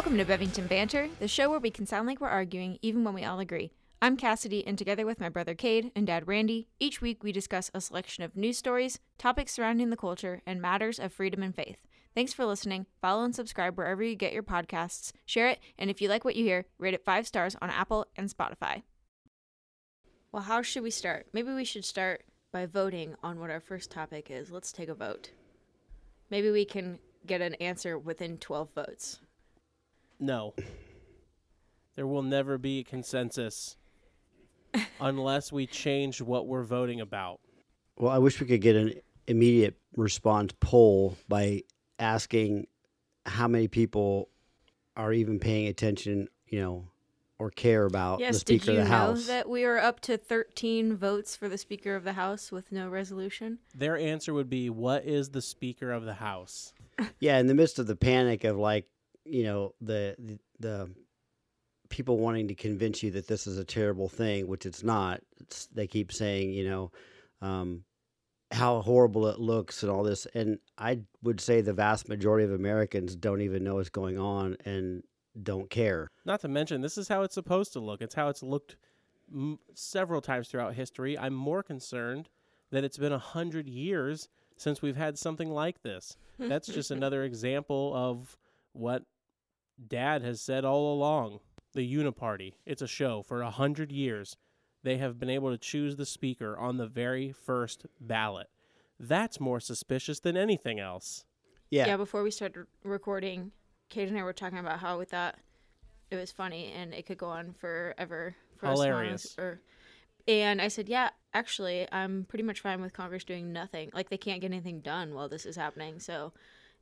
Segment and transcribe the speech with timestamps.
[0.00, 3.12] Welcome to Bevington Banter, the show where we can sound like we're arguing even when
[3.12, 3.70] we all agree.
[4.00, 7.70] I'm Cassidy, and together with my brother Cade and dad Randy, each week we discuss
[7.74, 11.76] a selection of news stories, topics surrounding the culture, and matters of freedom and faith.
[12.14, 12.86] Thanks for listening.
[13.02, 16.34] Follow and subscribe wherever you get your podcasts, share it, and if you like what
[16.34, 18.84] you hear, rate it five stars on Apple and Spotify.
[20.32, 21.26] Well, how should we start?
[21.34, 24.50] Maybe we should start by voting on what our first topic is.
[24.50, 25.32] Let's take a vote.
[26.30, 29.20] Maybe we can get an answer within 12 votes.
[30.20, 30.54] No.
[31.96, 33.76] There will never be a consensus
[35.00, 37.40] unless we change what we're voting about.
[37.96, 38.94] Well, I wish we could get an
[39.26, 41.62] immediate response poll by
[41.98, 42.66] asking
[43.26, 44.28] how many people
[44.96, 46.88] are even paying attention, you know,
[47.38, 49.26] or care about the Yes, Speaker did you of the know House.
[49.26, 52.88] that we are up to 13 votes for the Speaker of the House with no
[52.88, 53.58] resolution?
[53.74, 56.74] Their answer would be what is the Speaker of the House?
[57.18, 58.86] Yeah, in the midst of the panic of like,
[59.30, 60.90] you know, the, the the
[61.88, 65.20] people wanting to convince you that this is a terrible thing, which it's not.
[65.40, 66.92] It's, they keep saying, you know,
[67.42, 67.84] um,
[68.52, 70.26] how horrible it looks and all this.
[70.34, 74.56] And I would say the vast majority of Americans don't even know what's going on
[74.64, 75.02] and
[75.42, 76.10] don't care.
[76.24, 78.00] Not to mention, this is how it's supposed to look.
[78.00, 78.76] It's how it's looked
[79.32, 81.18] m- several times throughout history.
[81.18, 82.28] I'm more concerned
[82.70, 86.16] that it's been a hundred years since we've had something like this.
[86.38, 88.36] That's just another example of
[88.72, 89.04] what
[89.88, 91.40] Dad has said all along.
[91.72, 92.54] The Uniparty.
[92.66, 93.22] It's a show.
[93.22, 94.36] For a hundred years,
[94.82, 98.48] they have been able to choose the speaker on the very first ballot.
[98.98, 101.24] That's more suspicious than anything else.
[101.70, 101.86] Yeah.
[101.86, 103.52] Yeah, before we started recording,
[103.88, 105.36] Cade and I were talking about how we thought
[106.10, 108.34] it was funny and it could go on forever.
[108.56, 109.36] For as long Hilarious.
[109.38, 109.60] or,
[110.26, 113.90] and I said, yeah, actually, I'm pretty much fine with Congress doing nothing.
[113.94, 116.00] Like, they can't get anything done while this is happening.
[116.00, 116.32] So,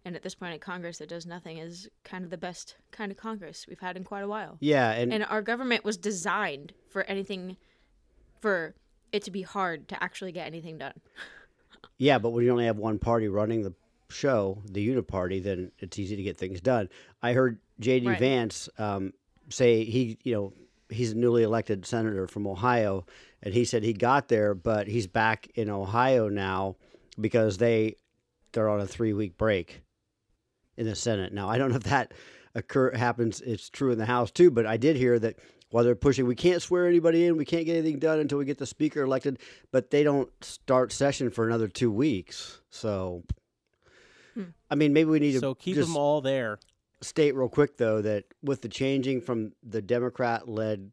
[0.08, 3.12] and at this point in Congress that does nothing is kind of the best kind
[3.12, 4.56] of Congress we've had in quite a while.
[4.58, 7.58] Yeah, and, And our government was designed for anything,
[8.40, 8.74] for
[9.12, 10.94] it to be hard to actually get anything done.
[12.00, 13.74] Yeah, but when you only have one party running the
[14.08, 16.88] show, the uniparty, then it's easy to get things done.
[17.24, 18.06] I heard J.D.
[18.06, 18.18] Right.
[18.20, 19.12] Vance um,
[19.48, 20.52] say he, you know,
[20.90, 23.04] he's a newly elected senator from Ohio,
[23.42, 26.76] and he said he got there, but he's back in Ohio now
[27.20, 27.96] because they
[28.52, 29.82] they're on a three week break
[30.78, 31.34] in the Senate.
[31.34, 32.14] Now I don't know if that
[32.54, 33.42] occur happens.
[33.42, 35.36] It's true in the House too, but I did hear that
[35.70, 38.46] while they're pushing, we can't swear anybody in, we can't get anything done until we
[38.46, 39.38] get the speaker elected.
[39.70, 42.62] But they don't start session for another two weeks.
[42.70, 43.24] So,
[44.32, 44.44] hmm.
[44.70, 46.58] I mean, maybe we need to So keep just them all there.
[47.02, 50.92] state real quick though that with the changing from the Democrat-led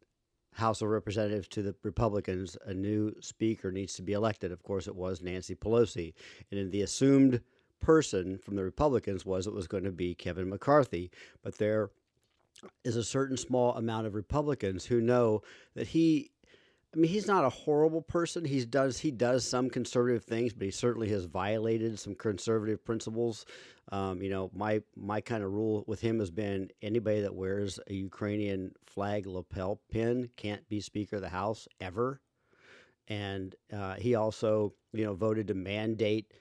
[0.53, 4.52] House of Representatives to the Republicans, a new speaker needs to be elected.
[4.52, 6.13] Of course, it was Nancy Pelosi,
[6.50, 7.41] and in the assumed
[7.81, 11.11] person from the Republicans was it was going to be Kevin McCarthy,
[11.43, 11.89] but there
[12.83, 15.41] is a certain small amount of Republicans who know
[15.75, 16.31] that he
[16.95, 18.45] I mean he's not a horrible person.
[18.45, 23.45] He does he does some conservative things, but he certainly has violated some conservative principles.
[23.91, 27.79] Um, you know, my my kind of rule with him has been anybody that wears
[27.87, 32.21] a Ukrainian flag lapel pin can't be Speaker of the House ever.
[33.07, 36.31] And uh, he also, you know, voted to mandate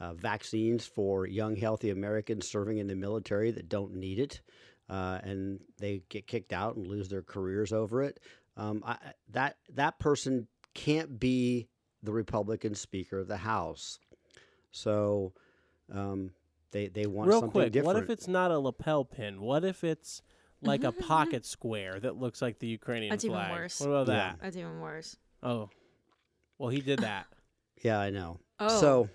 [0.00, 4.40] uh, vaccines for young, healthy Americans serving in the military that don't need it,
[4.90, 8.20] uh, and they get kicked out and lose their careers over it.
[8.56, 11.68] Um, I, I- that that person can't be
[12.02, 13.98] the Republican Speaker of the House.
[14.70, 15.32] So
[15.92, 16.30] um,
[16.70, 17.86] they they want Real something quick, different.
[17.94, 19.40] what if it's not a lapel pin?
[19.40, 20.22] What if it's
[20.62, 23.52] like a pocket square that looks like the Ukrainian That's even flag?
[23.52, 23.80] worse.
[23.80, 24.14] What about Yeah.
[24.14, 24.38] that?
[24.42, 25.16] That's even worse.
[25.42, 25.70] Oh,
[26.58, 27.26] well, he did that.
[27.82, 28.38] yeah, I know.
[28.60, 28.80] Oh.
[28.80, 29.08] So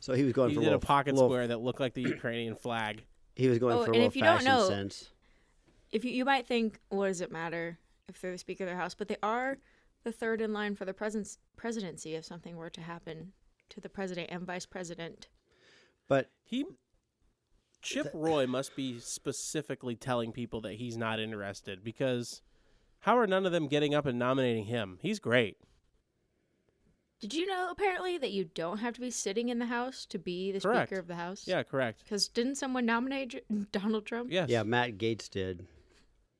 [0.00, 1.78] so he was going he for did a a little, pocket little- square that looked
[1.80, 3.04] like the Ukrainian flag.
[3.36, 5.10] He was going Oh, for a and little if you don't fashion know- sense.
[5.92, 7.78] if you, you might think, what does it matter
[8.08, 8.94] if they're the Speaker of their House?
[8.94, 9.58] But they are
[10.02, 13.32] the third in line for the presence, presidency if something were to happen
[13.70, 15.28] to the president and vice president.
[16.08, 16.64] But He,
[17.82, 22.42] Chip Roy, must be specifically telling people that he's not interested because
[23.00, 24.98] how are none of them getting up and nominating him?
[25.00, 25.56] He's great.
[27.20, 30.18] Did you know apparently that you don't have to be sitting in the House to
[30.18, 30.88] be the Correct.
[30.88, 31.44] Speaker of the House?
[31.46, 32.02] Yeah, correct.
[32.02, 34.30] Because didn't someone nominate J- Donald Trump?
[34.32, 34.48] Yes.
[34.48, 35.66] yeah, Matt Gaetz did.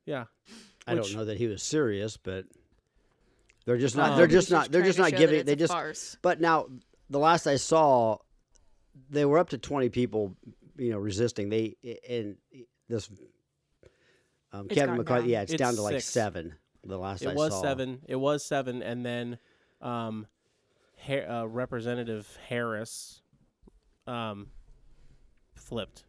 [0.06, 0.24] Yeah.
[0.86, 2.46] I Which- don't know that he was serious, but
[3.66, 4.12] they're just not.
[4.12, 4.72] Um, they're He just not.
[4.72, 5.44] They're just not giving.
[5.44, 5.72] They just.
[5.72, 6.16] farce.
[6.22, 6.66] But now,
[7.10, 8.16] the last I saw,
[9.10, 10.34] they were up to twenty people,
[10.78, 11.50] you know, resisting.
[11.50, 11.76] They
[12.08, 12.36] and
[12.88, 13.10] this
[14.52, 15.24] um, Kevin McCarthy.
[15.24, 15.30] down.
[15.30, 16.06] Yeah, it's, It's down to like six.
[16.06, 16.54] seven.
[16.82, 17.60] The last I It was saw.
[17.62, 18.00] seven.
[18.08, 19.38] It was seven, and then
[19.82, 20.26] um,
[21.06, 23.22] Har- uh, Representative Harris
[24.06, 24.48] um,
[25.54, 26.04] flipped.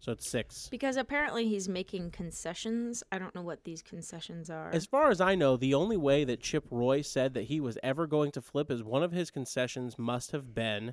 [0.00, 0.68] So it's six.
[0.70, 3.02] Because apparently he's making concessions.
[3.10, 4.68] I don't know what these concessions are.
[4.70, 7.78] As far as I know, the only way that Chip Roy said that he was
[7.82, 10.92] ever going to flip is one of his concessions must have been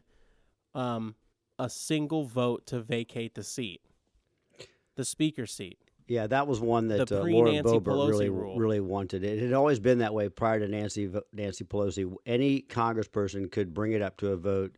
[0.74, 1.16] um,
[1.60, 3.82] a single vote to vacate the seat,
[4.96, 5.91] the speaker seat.
[6.12, 8.58] Yeah, that was one that uh, Lauren pre-Nancy Boebert Pelosi really rule.
[8.58, 9.24] really wanted.
[9.24, 12.14] It had always been that way prior to Nancy Nancy Pelosi.
[12.26, 14.76] Any Congressperson could bring it up to a vote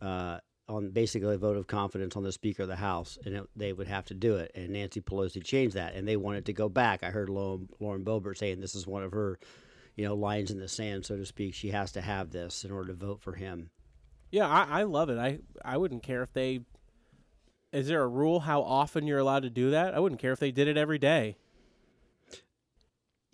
[0.00, 0.38] uh,
[0.70, 3.74] on basically a vote of confidence on the Speaker of the House, and it, they
[3.74, 4.52] would have to do it.
[4.54, 7.04] And Nancy Pelosi changed that, and they wanted to go back.
[7.04, 9.38] I heard Lauren, Lauren Boebert saying this is one of her,
[9.96, 11.52] you know, lines in the sand, so to speak.
[11.52, 13.68] She has to have this in order to vote for him.
[14.30, 15.18] Yeah, I, I love it.
[15.18, 16.60] I, I wouldn't care if they.
[17.72, 19.94] Is there a rule how often you're allowed to do that?
[19.94, 21.36] I wouldn't care if they did it every day.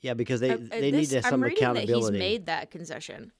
[0.00, 1.92] Yeah, because they Uh, they this- need to- some I'm reading accountability.
[1.92, 3.32] that he's made that concession.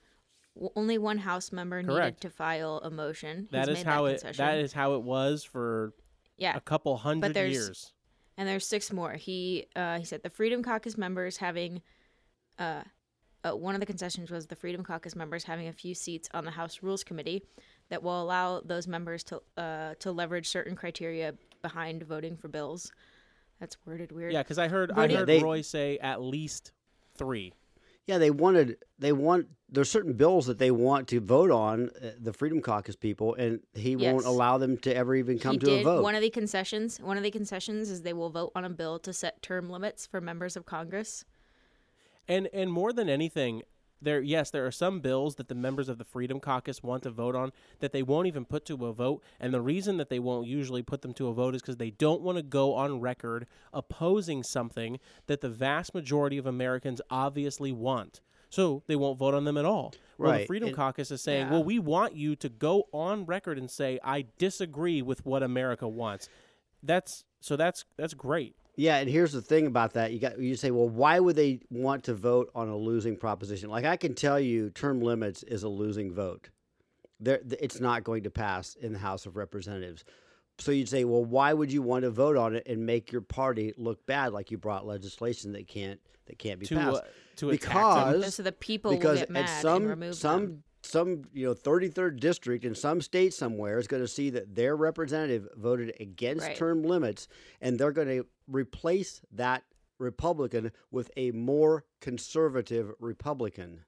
[0.75, 2.17] Only one House member Correct.
[2.17, 3.47] needed to file a motion.
[3.53, 4.13] That He's is made how that it.
[4.21, 4.45] concession.
[4.45, 5.93] That is how it was for
[6.39, 6.57] yeah.
[6.57, 7.93] a couple hundred there's- years.
[8.39, 9.13] and there's six more.
[9.15, 11.83] He uh, he said the Freedom Caucus members having,
[12.59, 12.85] uh,
[13.45, 16.47] uh, one of the concessions was the Freedom Caucus members having a few seats on
[16.47, 17.43] the House Rules Committee
[17.89, 22.93] that will allow those members to uh, to leverage certain criteria behind voting for bills.
[23.61, 24.33] That's worded weird.
[24.33, 26.73] Yeah, because I heard I Voting- heard They- Roy say at least
[27.17, 27.53] three.
[28.07, 32.11] Yeah, they wanted they want there's certain bills that they want to vote on uh,
[32.21, 35.67] the Freedom Caucus people, and he won't allow them to ever even come he to
[35.67, 36.03] did a vote.
[36.05, 36.99] one of the concessions.
[37.01, 40.07] One of the concessions is they will vote on a bill to set term limits
[40.07, 41.25] for members of Congress.
[42.29, 43.63] And and more than anything,
[44.01, 47.11] there yes, there are some bills that the members of the Freedom Caucus want to
[47.11, 49.23] vote on that they won't even put to a vote.
[49.41, 51.91] And the reason that they won't usually put them to a vote is because they
[51.91, 57.73] don't want to go on record opposing something that the vast majority of Americans obviously
[57.73, 58.21] want.
[58.49, 59.93] So they won't vote on them at all.
[60.19, 61.53] Well, the Freedom and- Caucus is saying, Yeah.
[61.53, 65.89] well, we want you to go on record and say, I disagree with what America
[65.89, 66.29] wants.
[66.83, 68.57] That's so that's that's great.
[68.79, 70.13] Yeah, and here's the thing about that.
[70.13, 73.71] You got you say, well, why would they want to vote on a losing proposition?
[73.71, 76.51] Like I can tell you, term limits is a losing vote.
[77.19, 80.05] There, it's not going to pass in the House of Representatives.
[80.59, 83.23] So you'd say, well, why would you want to vote on it and make your
[83.23, 86.97] party look bad, like you brought legislation that can't that can't be To passed?
[86.99, 87.01] uh,
[87.37, 88.13] to attack them.
[88.21, 90.63] Because So the people will because get mad at some and some them.
[90.87, 94.77] Some you know 33rd district in some state somewhere is going to see that their
[94.77, 96.57] representative voted against Right.
[96.57, 97.29] term limits
[97.61, 99.65] and they're going to replace that
[99.99, 103.81] republican with a more conservative republican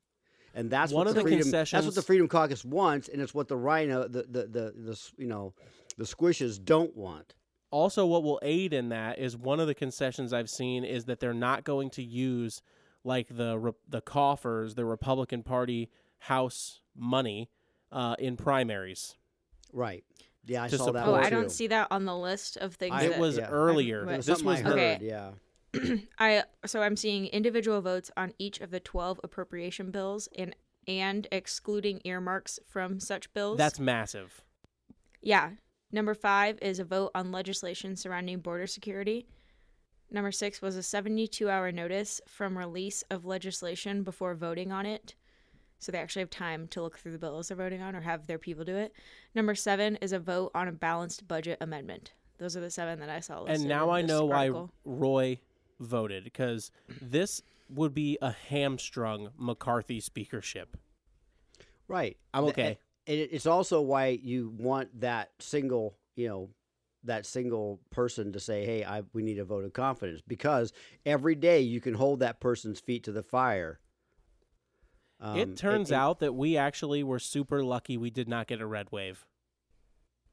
[0.55, 3.21] and that's One what of the the freedom that's what the freedom caucus wants and
[3.21, 5.55] it's what the rhino the the the, the you know
[5.97, 7.35] the squishes don't want
[7.71, 11.21] also what will aid in that is one of the concessions I've seen is that
[11.21, 12.63] they're not going to use
[13.05, 15.91] like the re- the coffers, the Republican Party
[16.21, 17.49] House money
[17.93, 19.17] uh, in primaries.
[19.73, 20.05] right
[20.47, 21.37] yeah i To saw that Oh, one I too.
[21.37, 22.95] don't see that on the list of things.
[22.95, 23.49] I- it was yeah.
[23.49, 24.03] earlier.
[24.11, 24.99] It was This was I heard, Okay.
[25.03, 25.31] yeah
[26.19, 30.55] I so I'm seeing individual votes on each of the 12 appropriation bills and
[30.87, 33.59] and excluding earmarks from such bills.
[33.59, 34.43] that's massive.
[35.23, 35.51] yeah.
[35.93, 39.27] Number 5 is a vote on legislation surrounding border security.
[40.11, 45.15] Number 6 was a 72-hour notice from release of legislation before voting on it.
[45.79, 48.27] So they actually have time to look through the bills they're voting on or have
[48.27, 48.93] their people do it.
[49.35, 52.13] Number 7 is a vote on a balanced budget amendment.
[52.39, 53.61] Those are the 7 that I saw listed.
[53.61, 54.51] And now I this know why.
[54.85, 55.41] Roy
[55.81, 60.77] voted because this would be a hamstrung McCarthy speakership.
[61.87, 62.17] Right.
[62.35, 62.79] I'm okay.
[63.07, 66.51] And it's also why you want that single, you know,
[67.05, 70.73] that single person to say, "Hey, I we need a vote of confidence," because
[71.07, 73.79] every day you can hold that person's feet to the fire.
[75.21, 78.61] Um, it turns and- out that we actually were super lucky we did not get
[78.61, 79.27] a red wave.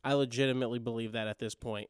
[0.04, 1.89] I legitimately believe that at this point.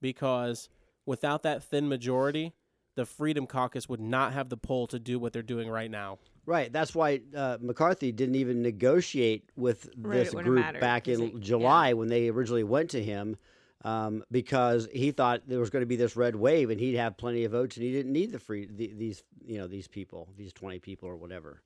[0.00, 0.68] Because
[1.06, 2.52] without that thin majority,
[2.94, 6.18] the Freedom Caucus would not have the pull to do what they're doing right now.
[6.46, 6.70] Right.
[6.72, 11.18] That's why uh, McCarthy didn't even negotiate with Right, this it group matter, back 'cause
[11.18, 11.40] in he- yeah.
[11.40, 13.36] July when they originally went to him,
[13.82, 17.16] um, because he thought there was going to be this red wave and he'd have
[17.16, 20.28] plenty of votes and he didn't need the free the, these you know these people
[20.36, 21.62] these twenty people or whatever.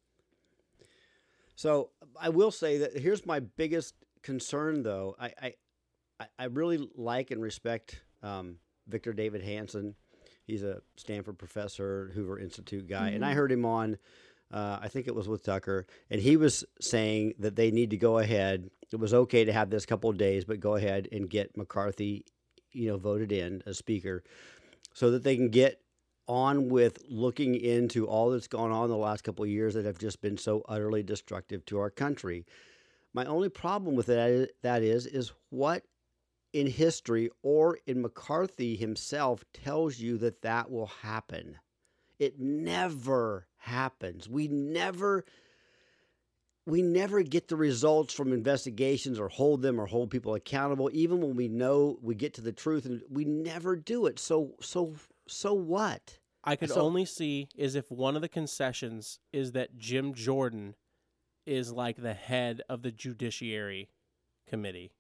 [1.59, 5.17] So I will say that here's my biggest concern though.
[5.19, 5.33] I
[6.21, 9.97] I, I- really like and respect um, Victor Davis Hanson.
[10.47, 13.99] He's a Stanford professor, Hoover Institute guy, and I heard him on
[14.53, 17.97] uh, I think it was with Tucker, and he was saying that they need to
[17.97, 18.71] go ahead.
[18.93, 22.25] It was okay to have this couple of days, but go ahead and get McCarthy,
[22.71, 24.23] you know, voted in as speaker,
[24.95, 25.81] so that they can get
[26.29, 29.99] on with looking into all that's gone on the last couple of years that have
[29.99, 32.45] just been so utterly destructive to our country.
[33.15, 35.85] My only problem with that is, that is is what
[36.53, 41.59] in history or in McCarthy himself tells you that that will happen.
[42.19, 44.29] It never happens.
[44.29, 45.25] We never
[46.67, 51.21] we never get the results from investigations or hold them or hold people accountable even
[51.23, 54.19] when we know we get to the truth and we never do it.
[54.19, 54.95] So so
[55.29, 56.19] so what?
[56.45, 60.75] I could So- only see is if one of the concessions is that Jim Jordan
[61.47, 63.91] is like the head of the Judiciary
[64.47, 64.93] Committee.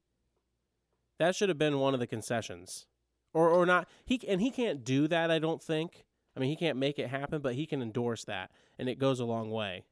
[1.19, 2.87] That should have been one of the concessions,
[3.33, 3.89] or or not.
[4.05, 5.31] He and he can't do that.
[5.31, 6.05] I don't think.
[6.37, 9.19] I mean, he can't make it happen, but he can endorse that, and it goes
[9.19, 9.85] a long way.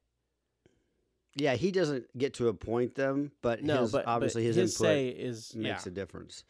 [1.35, 4.75] Yeah, he doesn't get to appoint them, but No, his, but obviously but his, his
[4.81, 5.90] input say is makes yeah.
[5.93, 6.45] a difference.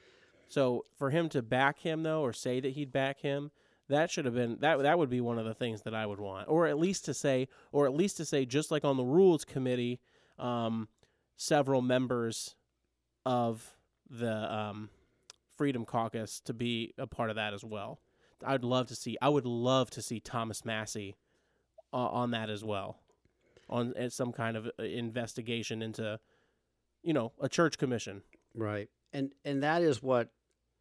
[0.46, 3.50] So for him to back him though, or say that he'd back him,
[3.88, 4.78] that should have been that.
[4.82, 7.14] That would be one of the things that I would want, or at least to
[7.14, 10.00] say, or at least to say, just like on the rules committee,
[10.38, 10.88] um,
[11.36, 12.56] several members
[13.24, 13.76] of
[14.08, 14.90] the um,
[15.56, 18.00] Freedom Caucus to be a part of that as well.
[18.44, 19.16] I'd love to see.
[19.22, 21.16] I would love to see Thomas Massie
[21.92, 22.98] uh, on that as well,
[23.68, 26.20] on some kind of uh, investigation into,
[27.02, 28.22] you know, a church commission.
[28.54, 28.88] Right.
[29.12, 30.30] And and that is what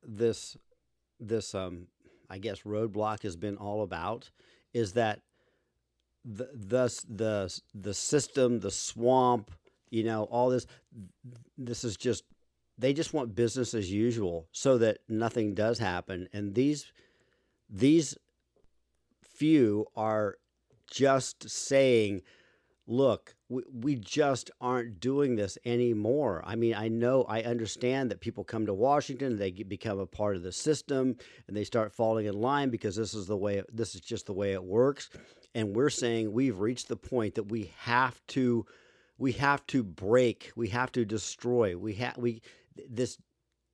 [0.04, 0.58] this
[1.20, 1.88] this um
[2.30, 4.30] I guess roadblock has been all about
[4.74, 5.22] is that
[6.24, 9.52] the the the the system, the swamp,
[9.90, 10.66] you know, all this
[11.58, 12.24] this is just
[12.78, 16.28] they just want business as usual so that nothing does happen.
[16.34, 16.92] And these
[17.70, 18.18] these
[19.22, 20.38] few are
[20.90, 22.22] just saying
[22.88, 26.44] look, we, we just aren't doing this anymore.
[26.46, 30.06] I mean, I know, I understand that people come to Washington, they get, become a
[30.06, 31.16] part of the system,
[31.48, 34.34] and they start falling in line because this is the way, this is just the
[34.34, 35.10] way it works.
[35.54, 38.66] And we're saying we've reached the point that we have to,
[39.18, 42.42] we have to break, we have to destroy, we have, we,
[42.90, 43.18] this,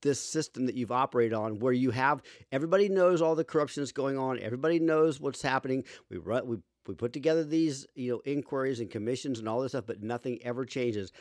[0.02, 3.92] this system that you've operated on where you have everybody knows all the corruption that's
[3.92, 6.58] going on everybody knows what's happening we run we
[6.92, 10.38] we put together these you know inquiries and commissions and all this stuff but nothing
[10.44, 11.12] ever changes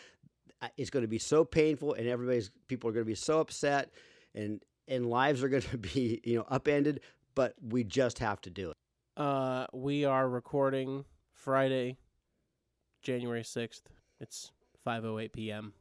[0.76, 3.90] it's going to be so painful and everybody's people are going to be so upset
[4.34, 7.00] and and lives are going to be you know upended
[7.34, 8.76] but we just have to do it
[9.16, 11.96] Uh, we are recording Friday,
[13.02, 13.88] January sixth.
[14.20, 14.52] It's
[14.84, 15.72] five oh eight p.m.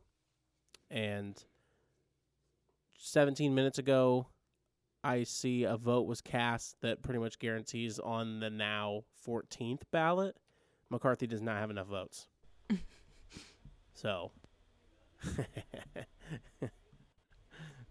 [0.91, 1.35] And
[2.97, 4.27] seventeen minutes ago,
[5.03, 10.37] I see a vote was cast that pretty much guarantees on the now fourteenth ballot,
[10.89, 12.27] McCarthy does not have enough votes.
[13.93, 14.31] so,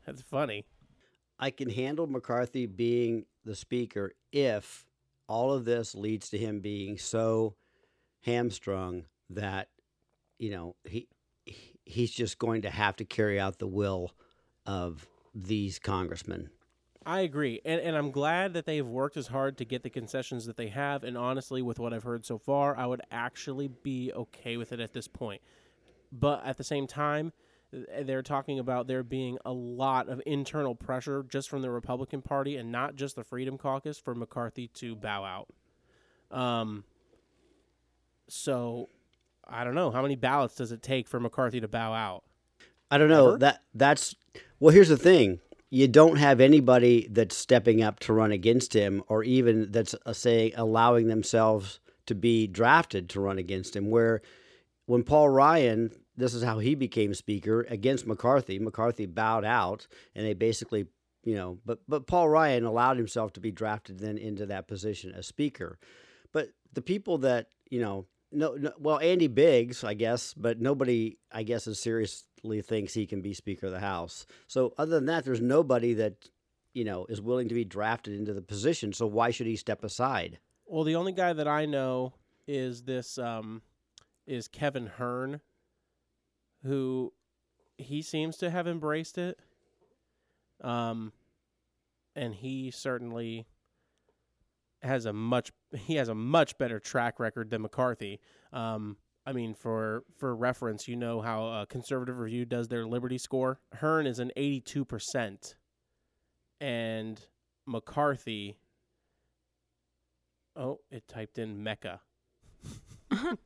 [0.06, 0.66] that's funny.
[1.38, 4.86] I can handle McCarthy being the speaker if
[5.28, 7.54] all of this leads to him being so
[8.22, 9.68] hamstrung that
[10.38, 11.08] you know he
[11.46, 14.12] he- he's just going to have to carry out the will
[14.66, 16.50] of these congressmen.
[17.08, 20.44] I agree, and and I'm glad that they've worked as hard to get the concessions
[20.44, 21.04] that they have.
[21.04, 24.78] And honestly, with what I've heard so far, I would actually be okay with it
[24.78, 25.40] at this point.
[26.12, 27.32] But at the same time,
[27.72, 32.56] they're talking about there being a lot of internal pressure just from the Republican Party
[32.56, 36.38] and not just the Freedom Caucus for McCarthy to bow out.
[36.38, 36.84] Um.
[38.28, 38.90] So,
[39.48, 42.24] I don't know how many ballots does it take for McCarthy to bow out.
[42.90, 43.38] I don't know Ever?
[43.38, 44.14] that that's
[44.60, 44.74] well.
[44.74, 49.22] Here's the thing: you don't have anybody that's stepping up to run against him, or
[49.24, 53.90] even that's uh, saying allowing themselves to be drafted to run against him.
[53.90, 54.22] Where
[54.86, 58.58] when Paul Ryan, this is how he became speaker against McCarthy.
[58.58, 60.86] McCarthy bowed out, and they basically,
[61.24, 65.12] you know, but but Paul Ryan allowed himself to be drafted then into that position
[65.14, 65.78] as speaker.
[66.32, 71.18] But the people that you know, no, no well, Andy Biggs, I guess, but nobody,
[71.32, 74.26] I guess, is seriously thinks he can be Speaker of the House.
[74.46, 76.28] So other than that, there's nobody that
[76.74, 78.92] you know is willing to be drafted into the position.
[78.92, 80.38] So why should he step aside?
[80.66, 82.12] Well, the only guy that I know
[82.46, 83.62] is this um
[84.26, 85.40] is Kevin Hern
[86.64, 87.12] who
[87.76, 89.38] he seems to have embraced it.
[90.62, 91.12] Um
[92.14, 93.46] and he certainly
[94.82, 98.20] has a much he has a much better track record than McCarthy.
[98.52, 103.18] Um I mean, for for reference, you know how uh, Conservative Review does their Liberty
[103.18, 103.60] score.
[103.74, 105.54] Hern is an eighty-two percent,
[106.62, 107.20] and
[107.66, 108.56] McCarthy
[110.58, 112.00] Oh, it typed in Mecca.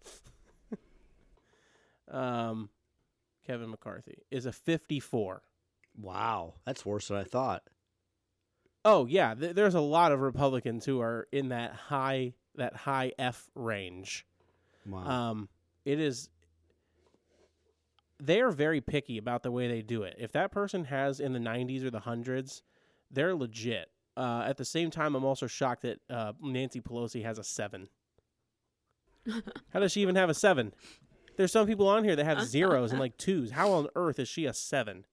[2.11, 2.71] um,
[3.47, 5.43] Kevin McCarthy is a 54.
[5.95, 7.65] Wow, that's worse than I thought.
[8.85, 13.13] Oh yeah, th- there's a lot of Republicans who are in that high that high
[13.19, 14.27] F range.
[14.87, 15.07] Wow.
[15.07, 15.49] Um,
[15.85, 16.29] it is
[18.23, 20.15] they are very picky about the way they do it.
[20.19, 22.63] If that person has in the 90s or the hundreds,
[23.11, 23.91] they're legit.
[24.17, 27.89] Uh, at the same time, I'm also shocked that uh, Nancy Pelosi has a seven.
[29.73, 30.73] How does she even have a seven?
[31.37, 33.51] There's some people on here that have zeros and like twos.
[33.51, 35.05] How on earth is she a seven?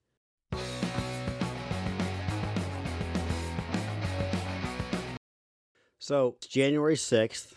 [6.09, 7.55] So it's January sixth.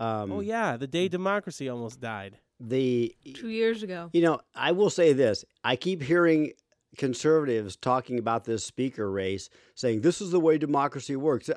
[0.00, 2.36] Um, oh yeah, the day democracy almost died.
[2.58, 4.10] The Two years ago.
[4.12, 6.54] you know I will say this: I keep hearing
[6.96, 11.50] conservatives talking about this speaker race, saying this is the way democracy works.
[11.50, 11.54] Uh,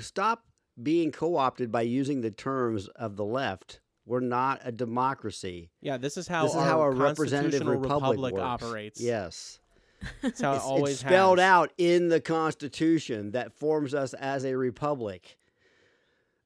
[0.00, 0.42] Stop
[0.82, 3.78] being co-opted by using the terms of the left.
[4.06, 5.70] We're not a democracy.
[5.80, 8.42] Yeah, this is how this is our how a representative constitutional republic, works.
[8.44, 9.00] operates.
[9.00, 9.60] Yes.
[10.20, 11.46] That's how it It's, always it's spelled has.
[11.46, 15.38] out in the Constitution that forms us as a republic.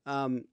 [0.09, 0.45] Um,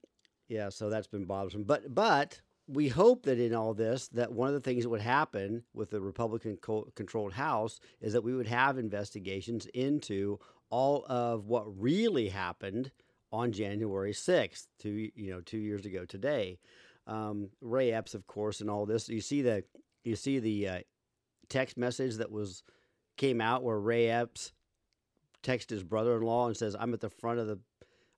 [0.48, 1.64] yeah, so that's been bothersome.
[1.64, 5.02] But but we hope that in all this, that one of the things that would
[5.02, 11.66] happen with the Republican-controlled House is that we would have investigations into all of what
[11.80, 12.92] really happened
[13.32, 16.60] on January sixth, two you know two years ago today.
[17.08, 19.10] Um, Ray Epps, of course, and all this.
[19.10, 19.64] You see the
[20.04, 20.80] you see the uh,
[21.50, 22.64] text message that was
[23.18, 24.52] came out where Ray Epps
[25.44, 27.60] texted his brother-in-law and says, "I'm at the front of the,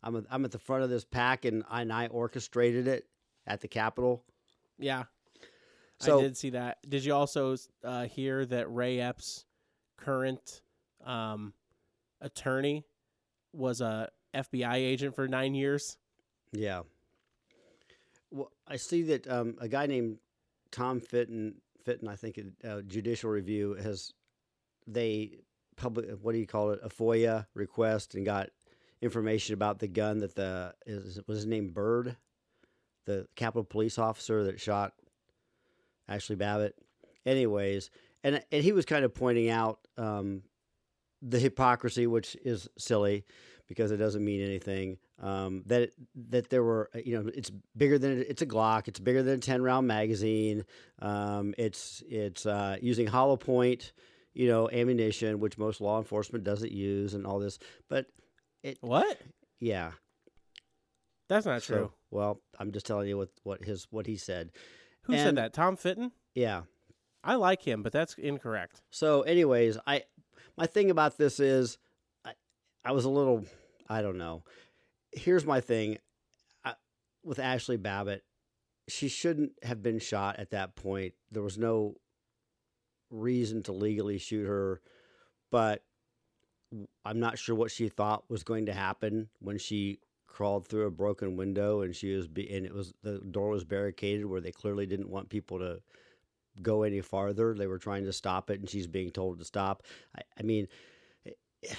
[0.03, 3.07] I'm at, I'm at the front of this pack, and I, and I orchestrated it
[3.45, 4.23] at the Capitol."
[4.79, 5.03] Yeah,
[5.99, 6.77] So I did see that.
[6.87, 9.45] Did you also uh, hear that Ray Epps'
[9.97, 10.61] current
[11.03, 11.53] um,
[12.21, 12.85] attorney
[13.53, 15.97] was a FBI agent for nine years?
[16.51, 16.81] yeah.
[18.29, 20.17] Well, I see that um, a guy named
[20.71, 22.37] Tom Fitton, Fitton, I think,
[22.67, 24.13] uh, Judicial Review has
[24.85, 25.39] they
[25.77, 28.49] public what do you call it a FOIA request and got
[29.01, 32.15] information about the gun that the is was his name Byrd,
[33.05, 34.93] the Capitol Police officer that shot
[36.09, 36.75] Ashli Babbitt.
[37.25, 37.89] Anyways,
[38.23, 40.43] and and he was kind of pointing out um,
[41.21, 43.25] the hypocrisy, which is silly
[43.67, 44.97] because it doesn't mean anything.
[45.19, 45.91] Um, that
[46.29, 48.87] that there were you know it's bigger than it's a Glock.
[48.87, 50.63] It's bigger than a ten round magazine.
[50.99, 53.93] Um, it's it's uh, using hollow point,
[54.33, 57.59] you know, ammunition, which most law enforcement doesn't use, and all this.
[57.89, 58.07] But
[58.67, 59.19] it What?
[59.59, 59.91] yeah,
[61.29, 61.93] That's not so- true.
[62.11, 64.51] well, I'm just telling you what what his what he said.
[65.03, 65.53] Who and- said that?
[65.53, 66.11] Tom Fitton?
[66.35, 66.63] Yeah.
[67.23, 68.81] I like him, but that's incorrect.
[68.91, 70.03] So, anyways, I
[70.55, 71.77] my thing about this is,
[72.23, 72.33] I,
[72.85, 73.45] I was a little,
[73.89, 74.43] I don't know.
[75.11, 75.97] Here's my thing,
[76.63, 76.73] I,
[77.23, 78.23] with Ashli Babbitt,
[78.87, 81.13] she shouldn't have been shot at that point.
[81.31, 81.95] There was no
[83.09, 84.81] reason to legally shoot her,
[85.51, 85.83] but w-
[87.05, 90.91] I'm not sure what she thought was going to happen when she crawled through a
[90.91, 94.51] broken window and she was be, and it was the door was barricaded where they
[94.51, 95.81] clearly didn't want people to
[96.61, 97.53] go any farther.
[97.53, 99.83] They were trying to stop it, and she's being told to stop.
[100.15, 100.67] I, I mean,
[101.25, 101.31] eh,
[101.69, 101.75] eh,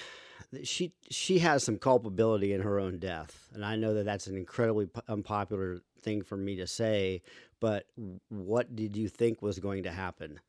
[0.63, 4.35] she she has some culpability in her own death, and I know that that's an
[4.35, 7.21] incredibly unpopular thing for me to say.
[7.59, 7.85] But
[8.29, 10.39] what did you think was going to happen?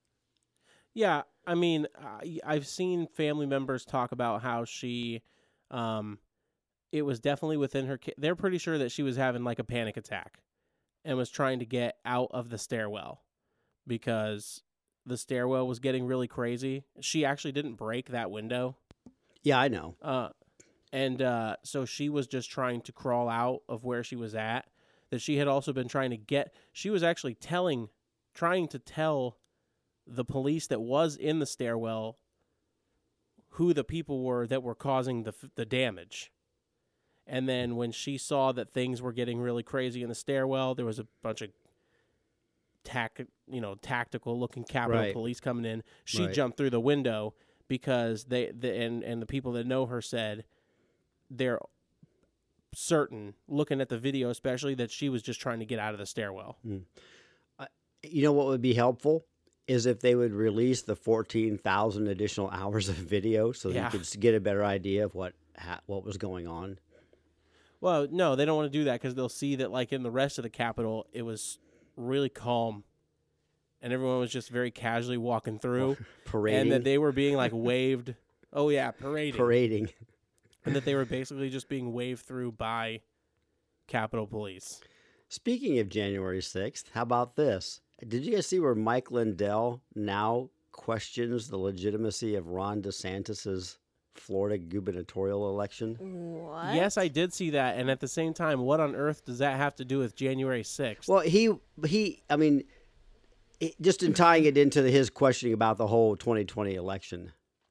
[0.94, 5.22] Yeah, I mean, I, I've seen family members talk about how she,
[5.70, 6.18] um,
[6.92, 7.96] it was definitely within her.
[7.98, 10.40] ca- They're pretty sure that she was having like a panic attack,
[11.04, 13.22] and was trying to get out of the stairwell
[13.86, 14.62] because
[15.06, 16.84] the stairwell was getting really crazy.
[17.00, 18.76] She actually didn't break that window,
[19.42, 19.96] Yeah, I know.
[20.02, 20.30] uh,
[20.92, 24.66] and uh, so she was just trying to crawl out of where she was at.
[25.10, 26.54] That she had also been trying to get.
[26.72, 27.88] She was actually telling,
[28.32, 29.38] trying to tell
[30.10, 32.18] the police that was in the stairwell
[33.54, 36.32] who the people were that were causing the the damage.
[37.26, 40.86] And then when she saw that things were getting really crazy in the stairwell, there
[40.86, 41.50] was a bunch of
[42.82, 45.12] tac you know tactical looking Capitol Right.
[45.12, 45.82] police coming in.
[46.04, 46.34] She Right.
[46.34, 47.34] jumped through the window
[47.68, 50.44] because they the, and and the people that know her said
[51.30, 51.60] they're
[52.72, 55.98] certain looking at the video especially that she was just trying to get out of
[55.98, 56.58] the stairwell.
[56.66, 56.84] Mm.
[58.02, 59.26] You know what would be helpful
[59.70, 63.90] is if they would release the fourteen thousand additional hours of video, so that Yeah.
[63.92, 66.78] you could get a better idea of what ha- what was going on.
[67.80, 70.10] Well, no, they don't want to do that because they'll see that, like in the
[70.10, 71.58] rest of the Capitol, it was
[71.96, 72.84] really calm,
[73.80, 77.52] and everyone was just very casually walking through, Parading, and that they were being like
[77.54, 78.14] waved.
[78.52, 79.88] Oh yeah, parading, parading.
[80.66, 83.00] and that they were basically just being waved through by
[83.86, 84.80] Capitol Police.
[85.34, 87.80] Speaking of January 6th, how about this?
[88.06, 93.78] Did you guys see where Mike Lindell now questions the legitimacy of Ron DeSantis's
[94.14, 95.94] Florida gubernatorial election?
[96.00, 96.74] What?
[96.74, 99.56] Yes, I did see that, and at the same time, what on earth does that
[99.56, 101.08] have to do with January sixth?
[101.08, 101.52] Well, he
[101.86, 102.64] he I mean
[103.60, 107.30] it- just in tying it into the, his questioning about the whole 2020 election.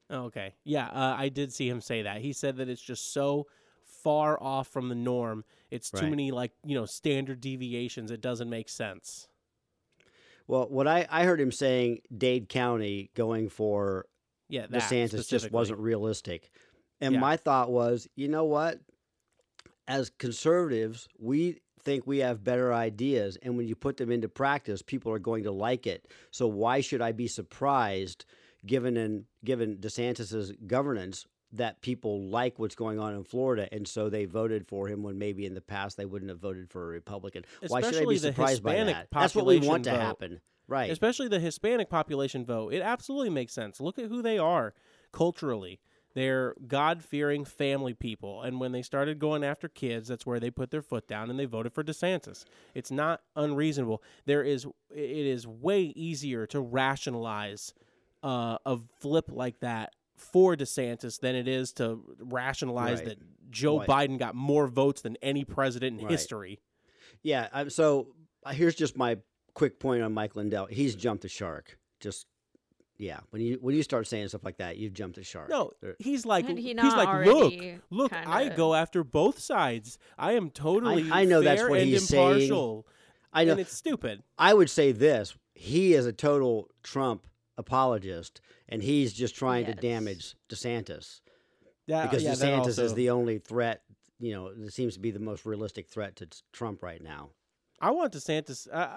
[0.10, 0.54] Oh, Okay.
[0.64, 2.22] Yeah, uh, I did see him say that.
[2.22, 3.48] He said that it's just so
[3.84, 5.44] far off from the norm.
[5.72, 6.10] It's too Right.
[6.10, 8.12] many like, you know, standard deviations.
[8.12, 9.28] It doesn't make sense.
[10.48, 14.08] Well, what I, I heard him saying, Dade County going for
[14.48, 16.50] Yeah, that DeSantis just wasn't realistic.
[17.02, 17.20] And Yeah.
[17.20, 18.80] my thought was, you know what?
[19.88, 23.38] As conservatives, we think we have better ideas.
[23.42, 26.08] And when you put them into practice, people are going to like it.
[26.32, 28.26] So why should I be surprised,
[28.66, 34.10] given in, given DeSantis's governance, that people like what's going on in Florida, and so
[34.10, 36.88] they voted for him when maybe in the past they wouldn't have voted for a
[36.88, 37.44] Republican.
[37.68, 39.08] Why should I be surprised by that?
[39.12, 40.92] That's what we want to happen, right?
[40.92, 42.74] especially the Hispanic population vote.
[42.74, 43.80] It absolutely makes sense.
[43.82, 44.74] Look at who they are
[45.12, 45.80] culturally.
[46.16, 48.42] They're God fearing family people.
[48.42, 51.40] And when they started going after kids, that's where they put their foot down and
[51.40, 52.46] they voted for DeSantis.
[52.74, 54.02] It's not unreasonable.
[54.26, 57.74] There is it is way easier to rationalize
[58.24, 63.10] uh, a flip like that for DeSantis than it is to rationalize Right.
[63.10, 63.18] that
[63.52, 63.88] Joe Right.
[63.88, 66.12] Biden got more votes than any president in Right.
[66.12, 66.60] history.
[67.24, 67.48] Yeah.
[67.52, 68.14] um, So
[68.46, 69.18] uh, here's just my
[69.54, 70.68] quick point on Mike Lindell.
[70.68, 71.78] He's jumped the shark.
[72.00, 72.28] Just
[72.98, 73.20] yeah.
[73.32, 75.50] When you when you start saying stuff like that, you've jumped the shark.
[75.50, 77.54] No, he's like he he's like look,
[77.90, 79.98] look, I kinda- go after both sides.
[80.18, 82.28] I am totally I know that's what and he's saying.
[82.34, 82.88] impartial.
[83.32, 83.52] I know.
[83.54, 84.24] And it's stupid.
[84.38, 87.26] I would say this: he is a total Trump
[87.60, 91.20] apologist, and he's just trying to damage DeSantis
[91.88, 93.84] That, because yeah, DeSantis is the only threat.
[94.20, 97.30] You know, that seems to be the most realistic threat to Trump right now.
[97.80, 98.68] I want DeSantis.
[98.72, 98.90] Uh,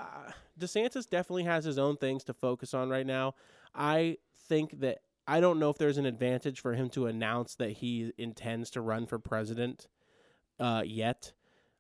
[0.59, 3.35] DeSantis definitely has his own things to focus on right now.
[3.75, 7.71] I think that I don't know if there's an advantage for him to announce that
[7.71, 9.87] he intends to run for president
[10.59, 11.33] uh, yet.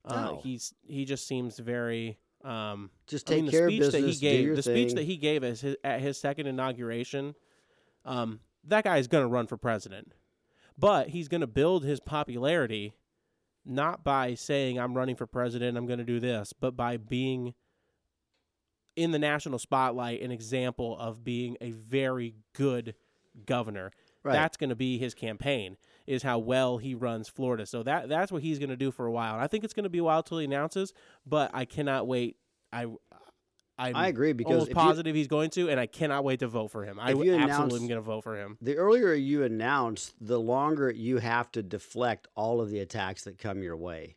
[0.04, 0.40] Uh, No.
[0.42, 2.18] He's he just seems very.
[2.44, 4.02] Um, Just I take mean, the care speech of business.
[4.02, 4.74] that he gave, the thing.
[4.74, 7.34] speech that he gave as his, at his second inauguration,
[8.04, 10.12] um, that guy is going to run for president,
[10.76, 12.94] but he's going to build his popularity
[13.64, 17.54] not by saying I'm running for president, I'm going to do this, but by being
[18.96, 22.94] in the national spotlight, an example of being a very good
[23.46, 23.92] governor.
[24.22, 24.32] Right.
[24.32, 27.66] That's going to be his campaign is how well he runs Florida.
[27.66, 29.34] So that that's what he's going to do for a while.
[29.34, 30.92] And I think it's going to be a while till he announces,
[31.26, 32.36] but I cannot wait.
[32.72, 32.86] I
[33.78, 36.46] I'm I agree because if you- positive he's going to, and I cannot wait to
[36.48, 37.00] vote for him.
[37.00, 38.58] I absolutely announce- am going to vote for him.
[38.60, 43.38] the earlier you announce, the longer you have to deflect all of the attacks that
[43.38, 44.16] come your way.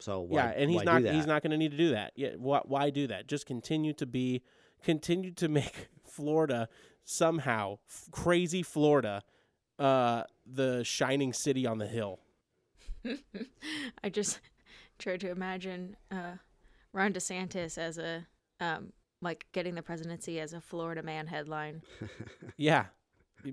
[0.00, 2.12] So why, yeah, and he's not he's not going to need to do that.
[2.16, 3.28] Yeah, why, why do that?
[3.28, 4.42] Just continue to be
[4.82, 6.68] continue to make Florida
[7.06, 9.22] somehow f- crazy Florida
[9.78, 12.20] uh the shining city on the hill.
[14.04, 14.40] I just
[14.98, 16.36] tried to imagine uh,
[16.92, 18.26] Ron DeSantis as a
[18.60, 18.92] um,
[19.22, 21.82] like getting the presidency as a Florida man headline.
[22.56, 22.86] Yeah.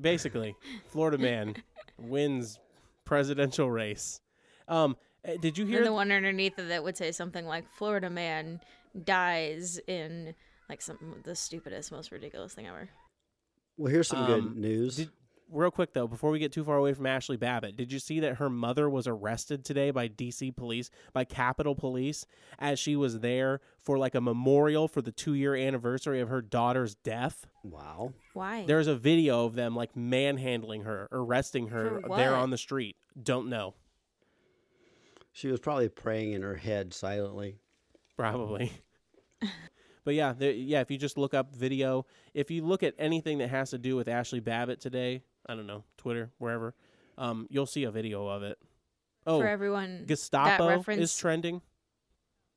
[0.01, 0.55] Basically,
[0.87, 1.55] Florida man
[1.97, 2.57] wins
[3.05, 4.21] presidential race.
[4.67, 7.69] Um eh, did you hear then the one underneath of that would say something like
[7.69, 8.61] Florida man
[9.03, 10.33] dies in
[10.69, 12.89] like some the stupidest, most ridiculous thing ever.
[13.77, 14.97] Well, here's some good Um, news.
[14.97, 15.09] did-
[15.49, 18.19] real quick though, before we get too far away from Ashli Babbitt, did you see
[18.21, 22.25] that her mother was arrested today by DC police, by Capitol Police,
[22.59, 26.41] as she was there for like a memorial for the two year anniversary of her
[26.41, 27.45] daughter's death?
[27.63, 28.13] wow.
[28.33, 28.65] Why?
[28.65, 32.95] There's a video of them like manhandling her, arresting her there on the street.
[33.21, 33.75] Don't know.
[35.31, 37.57] She was probably praying in her head silently.
[38.17, 38.71] Probably.
[40.03, 40.81] but yeah, there, yeah.
[40.81, 43.95] If you just look up video, if you look at anything that has to do
[43.95, 46.73] with Ashli Babbitt today, I don't know, Twitter, wherever,
[47.17, 48.57] um, you'll see a video of it.
[49.25, 51.61] Oh, For everyone, Gestapo is trending,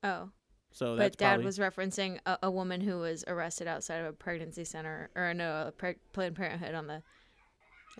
[0.03, 0.31] oh,
[0.73, 4.07] so but that's Dad probably was referencing a, a woman who was arrested outside of
[4.07, 7.03] a pregnancy center, or no, a pre- Planned Parenthood on the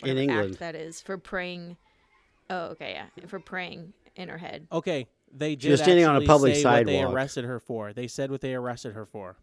[0.03, 0.51] In England.
[0.51, 1.77] act that is for praying.
[2.49, 4.67] Oh, okay, yeah, for praying in her head.
[4.71, 5.07] okay.
[5.33, 7.93] They did She was standing on a actually public say what they arrested her for.
[7.93, 9.37] They said what they arrested her for: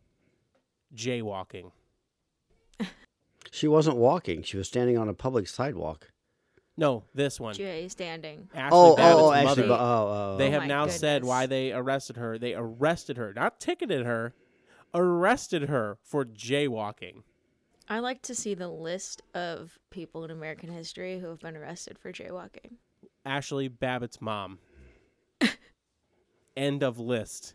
[0.95, 1.73] jaywalking.
[3.51, 4.43] She wasn't walking.
[4.43, 6.11] She was standing on a public sidewalk.
[6.77, 7.55] No, this one.
[7.55, 8.49] Jay standing.
[8.53, 9.51] Ashli Oh, oh Babbitt's oh, oh, mother.
[9.51, 12.37] actually, oh, oh, They Oh have my now said why they arrested her.
[12.37, 14.35] They arrested her, not ticketed her,
[14.93, 17.23] arrested her for jaywalking.
[17.89, 21.97] I like to see the list of people in American history who have been arrested
[21.99, 22.79] for jaywalking.
[23.25, 24.59] Ashli Babbitt's mom.
[26.57, 27.55] End of list.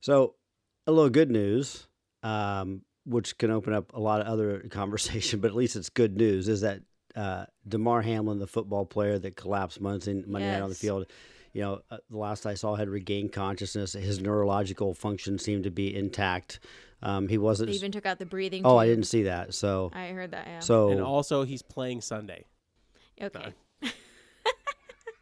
[0.00, 0.34] So,
[0.86, 1.88] a little good news,
[2.22, 6.16] um, which can open up a lot of other conversation, but at least it's good
[6.16, 6.80] news, is that
[7.14, 11.06] uh, Damar Hamlin, the football player that collapsed Monday, Monday night on the field,
[11.52, 13.94] you know, uh, the last I saw had regained consciousness.
[13.94, 16.60] His neurological function seemed to be intact.
[17.02, 17.70] Um, he wasn't.
[17.70, 18.62] They even took out the breathing.
[18.64, 19.54] oh, I didn't see that.
[19.54, 20.46] So, I heard that.
[20.46, 20.60] Yeah.
[20.60, 22.44] so And also, he's playing Sunday.
[23.20, 23.52] Okay.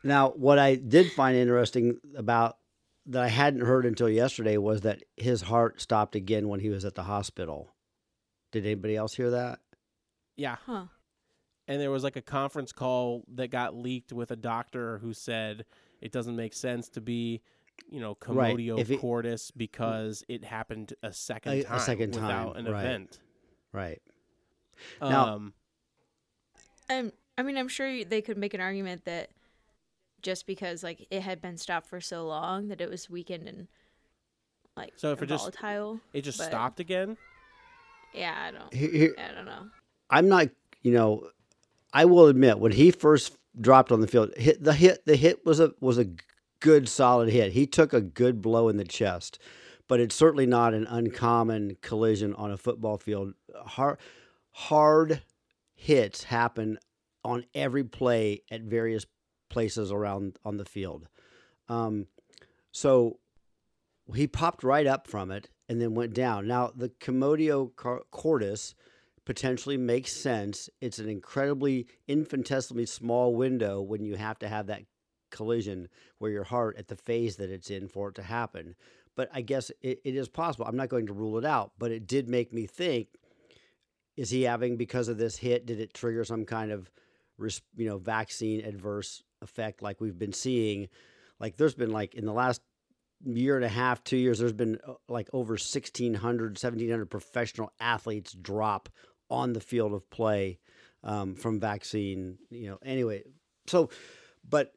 [0.06, 2.58] Now, what I did find interesting about
[3.06, 6.84] that I hadn't heard until yesterday was that his heart stopped again when he was
[6.84, 7.72] at the hospital.
[8.52, 9.60] Did anybody else hear that?
[10.36, 10.56] Yeah.
[10.66, 10.86] Huh.
[11.66, 15.64] And there was like a conference call that got leaked with a doctor who said
[16.02, 17.40] it doesn't make sense to be,
[17.88, 18.54] you know, Right.
[18.54, 22.66] commotio If it- cordis because it happened a second A- a time second without time,
[22.66, 22.84] an right.
[22.84, 23.20] event.
[23.72, 24.02] Right.
[25.00, 25.54] Now- um,
[26.90, 29.30] Um, I mean, I'm sure they could make an argument that
[30.22, 33.68] just because like it had been stopped for so long that it was weakened and
[34.76, 36.00] like So if it just- volatile.
[36.12, 37.16] it just but- stopped again.
[38.14, 38.72] Yeah, I don't.
[38.72, 39.68] Here- here- I don't know.
[40.08, 40.48] I'm not,
[40.82, 41.30] you know,
[41.92, 45.44] I will admit when he first dropped on the field, hit the hit the hit
[45.44, 46.06] was a was a
[46.60, 47.52] good solid hit.
[47.52, 49.38] He took a good blow in the chest,
[49.88, 53.34] but it's certainly not an uncommon collision on a football field.
[53.66, 53.98] Hard
[54.52, 55.22] hard
[55.74, 56.78] hits happen
[57.24, 59.06] on every play at various
[59.50, 61.08] places around on the field.
[61.68, 62.06] Um,
[62.72, 63.18] so
[64.14, 66.46] he popped right up from it and then went down.
[66.46, 67.70] Now the commotio
[68.10, 68.74] cordis
[69.24, 70.68] potentially makes sense.
[70.80, 74.82] It's an incredibly infinitesimally small window when you have to have that
[75.30, 78.74] collision where your heart at the phase that it's in for it to happen.
[79.16, 80.66] But I guess it, it is possible.
[80.66, 83.08] I'm not going to rule it out, but it did make me think
[84.16, 86.90] is he having because of this hit did it trigger some kind of
[87.38, 90.88] you know vaccine adverse effect like we've been seeing.
[91.40, 92.60] Like there's been like in the last
[93.24, 98.32] year and a half two years there's been uh, like over 1600 1700 professional athletes
[98.32, 98.88] drop
[99.30, 100.58] on the field of play
[101.02, 103.22] um, from vaccine you know anyway.
[103.66, 103.90] So
[104.48, 104.72] but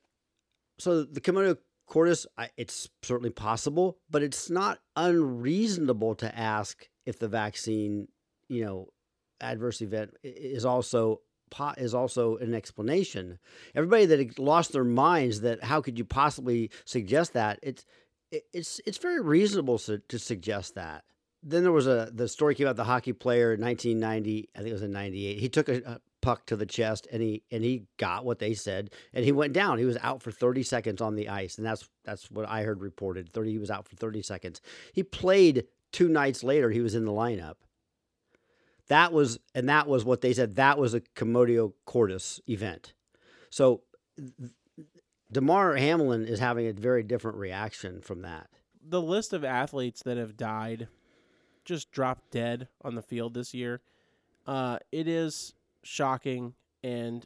[0.80, 7.30] so the commotio cordis it's certainly possible but it's not unreasonable to ask if the
[7.30, 8.08] vaccine
[8.50, 8.88] you know
[9.42, 13.40] adverse event is also po- is also an explanation.
[13.76, 17.86] Everybody that lost their minds that how could you possibly suggest that it's
[18.32, 21.04] it's it's very reasonable to, to suggest that.
[21.44, 24.70] Then there was a the story came out the hockey player in 1990 i think
[24.70, 27.64] it was in 98 he took a, a puck to the chest and he and
[27.64, 29.78] he got what they said and he went down.
[29.78, 32.82] He was out for 30 seconds on the ice and that's that's what i heard
[32.82, 34.62] reported 30 he was out for 30 seconds.
[34.92, 37.56] He played two nights later he was in the lineup
[38.88, 42.94] that was and that was what they said that was a commotio cordis event
[43.50, 43.82] so
[45.32, 48.50] Damar Hamlin is having a very different reaction from that.
[48.88, 50.88] The list of athletes that have died,
[51.66, 53.82] just dropped dead on the field this year,
[54.46, 57.26] uh, it is shocking, and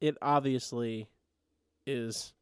[0.00, 1.08] it obviously
[1.86, 2.34] is.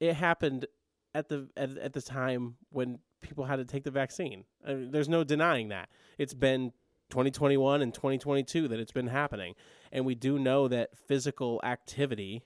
[0.00, 0.66] It happened
[1.14, 4.44] at the at, at the time when people had to take the vaccine.
[4.66, 5.88] I mean, there's no denying that.
[6.18, 6.72] It's been
[7.10, 9.54] 2021 and 2022 that it's been happening,
[9.90, 12.42] and we do know that physical activity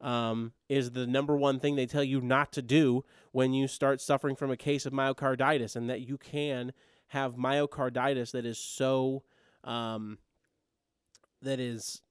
[0.00, 4.00] um, is the number one thing they tell you not to do when you start
[4.00, 6.72] suffering from a case of myocarditis, and that you can
[7.08, 9.24] have myocarditis that is so
[9.64, 10.18] um,
[11.42, 12.02] that is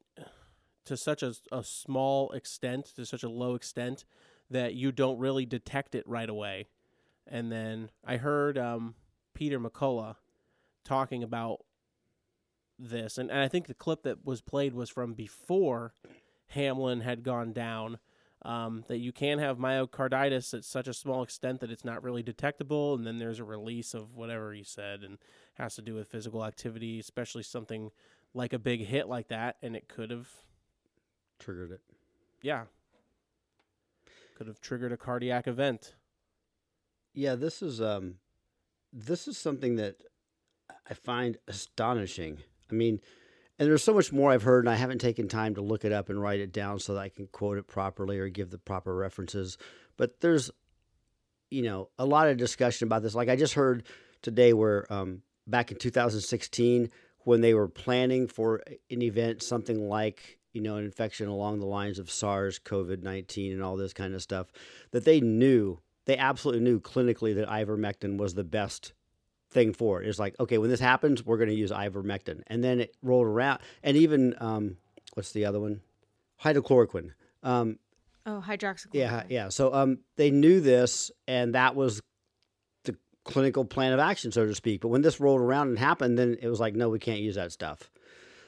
[0.85, 4.05] to such a, a small extent, to such a low extent
[4.49, 6.67] that you don't really detect it right away.
[7.29, 8.95] And then I heard um,
[9.33, 10.15] Peter McCullough
[10.85, 11.59] talking about
[12.79, 15.93] this, and, and I think the clip that was played was from before
[16.47, 17.99] Hamlin had gone down.
[18.43, 22.21] Um, that you can have myocarditis at such a small extent that it's not really
[22.21, 25.17] detectable, and then there's a release of whatever he said, and
[25.55, 27.89] has to do with physical activity, especially something
[28.35, 30.29] like a big hit like that, and it could have,
[31.39, 31.81] Triggered it.
[32.43, 32.65] yeah,
[34.37, 35.95] could have triggered a cardiac event.
[37.17, 38.17] Yeah, this is um,
[38.93, 40.03] this is something that
[40.87, 42.37] I find astonishing.
[42.69, 42.99] I mean,
[43.57, 45.91] and there's so much more I've heard, and I haven't taken time to look it
[45.91, 48.59] up and write it down so that I can quote it properly or give the
[48.59, 49.57] proper references.
[49.97, 50.51] But there's,
[51.49, 53.15] you know, a lot of discussion about this.
[53.15, 53.87] Like I just heard
[54.21, 60.37] today, where um, back in 2016, when they were planning for an event, something like
[60.53, 64.13] you know an infection along the lines of SARS, COVID 19, and all this kind
[64.13, 64.51] of stuff,
[64.91, 68.93] that they knew they absolutely knew clinically that ivermectin was the best
[69.51, 70.07] thing for it.
[70.07, 72.41] It's like, okay, when this happens, we're going to use ivermectin.
[72.47, 73.59] And then it rolled around.
[73.83, 74.77] And even, um,
[75.13, 75.81] what's the other one?
[76.43, 77.11] Hydrochloroquine.
[77.43, 77.77] Um,
[78.25, 78.89] Oh, hydroxychloroquine.
[78.93, 79.49] yeah, yeah.
[79.49, 82.01] So um, they knew this, and that was
[82.83, 84.81] the clinical plan of action, so to speak.
[84.81, 87.35] But when this rolled around and happened, then it was like, no, we can't use
[87.35, 87.89] that stuff.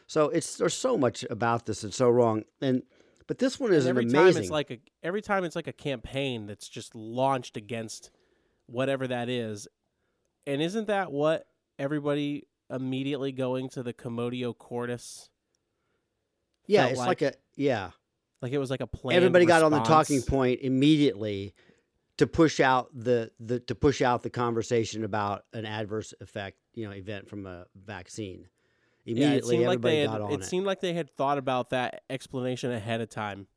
[0.07, 2.43] So it's there's so much about this that's so wrong.
[2.61, 2.83] And
[3.29, 4.33] But this one is every amazing.
[4.33, 8.09] time it's like a every time it's like a campaign that's just launched against
[8.65, 9.67] whatever that is.
[10.47, 11.45] And isn't that what
[11.77, 15.29] everybody immediately going to the Commotio Cordis?
[16.65, 17.91] yeah, it's like- like, a yeah.
[18.41, 19.15] Like it was like a plan.
[19.15, 21.53] Everybody got on the talking point immediately
[22.17, 26.87] to push out the, the to push out the conversation about an adverse effect, you
[26.87, 28.47] know, event from a vaccine.
[29.09, 30.45] Yeah, it Immediately, seemed like everybody they had, got on it it.
[30.45, 33.47] seemed like they had thought about that explanation ahead of time,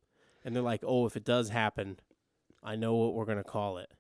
[0.45, 1.99] and they're like, "Oh, if it does happen,
[2.63, 3.91] I know what we're gonna call it."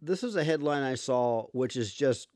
[0.00, 2.28] this is a headline I saw, which is just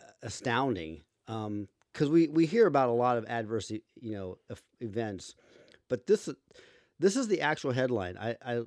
[0.00, 1.02] uh, astounding.
[1.26, 4.38] Um, because we, we hear about a lot of adverse, you know,
[4.80, 5.34] events,
[5.88, 6.28] but this
[6.98, 8.16] this is the actual headline.
[8.18, 8.62] I, I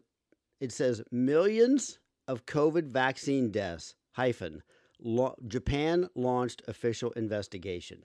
[0.61, 4.63] it says millions of COVID vaccine deaths hyphen
[4.99, 8.03] lo- Japan launched official investigation.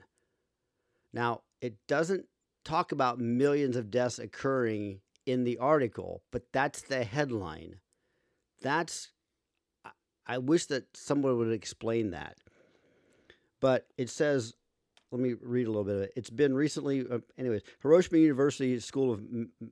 [1.13, 2.25] Now it doesn't
[2.65, 7.79] talk about millions of deaths occurring in the article, but that's the headline.
[8.61, 9.11] That's
[10.25, 12.37] I- wish that someone would explain that.
[13.59, 14.55] But it says,
[15.11, 16.13] let me read a little bit of it.
[16.15, 19.21] It's been recently, uh, anyways, Hiroshima University School of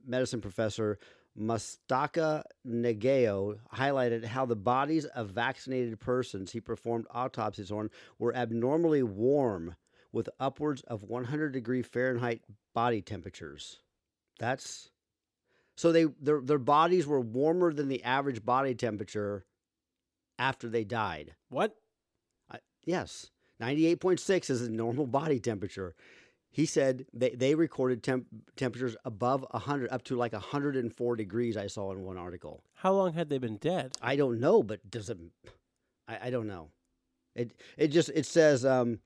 [0.06, 0.98] Medicine professor
[1.38, 9.02] Mustaka Nagao highlighted how the bodies of vaccinated persons he performed autopsies on were abnormally
[9.02, 9.74] warm
[10.12, 12.42] with upwards of 100 degree Fahrenheit
[12.74, 13.78] body temperatures.
[14.38, 14.90] That's
[15.76, 19.44] so they their their bodies were warmer than the average body temperature
[20.38, 21.34] after they died.
[21.48, 21.76] What?
[22.50, 25.94] I, yes, 98.6 is a normal body temperature.
[26.50, 31.66] He said they, they recorded temp, temperatures above 100, up to like 104 degrees, I
[31.66, 32.62] saw in one article.
[32.74, 33.92] How long had they been dead?
[34.02, 35.18] I don't know, but does it,
[36.06, 36.68] I, I don't know.
[37.34, 38.98] It, it just, it says, um,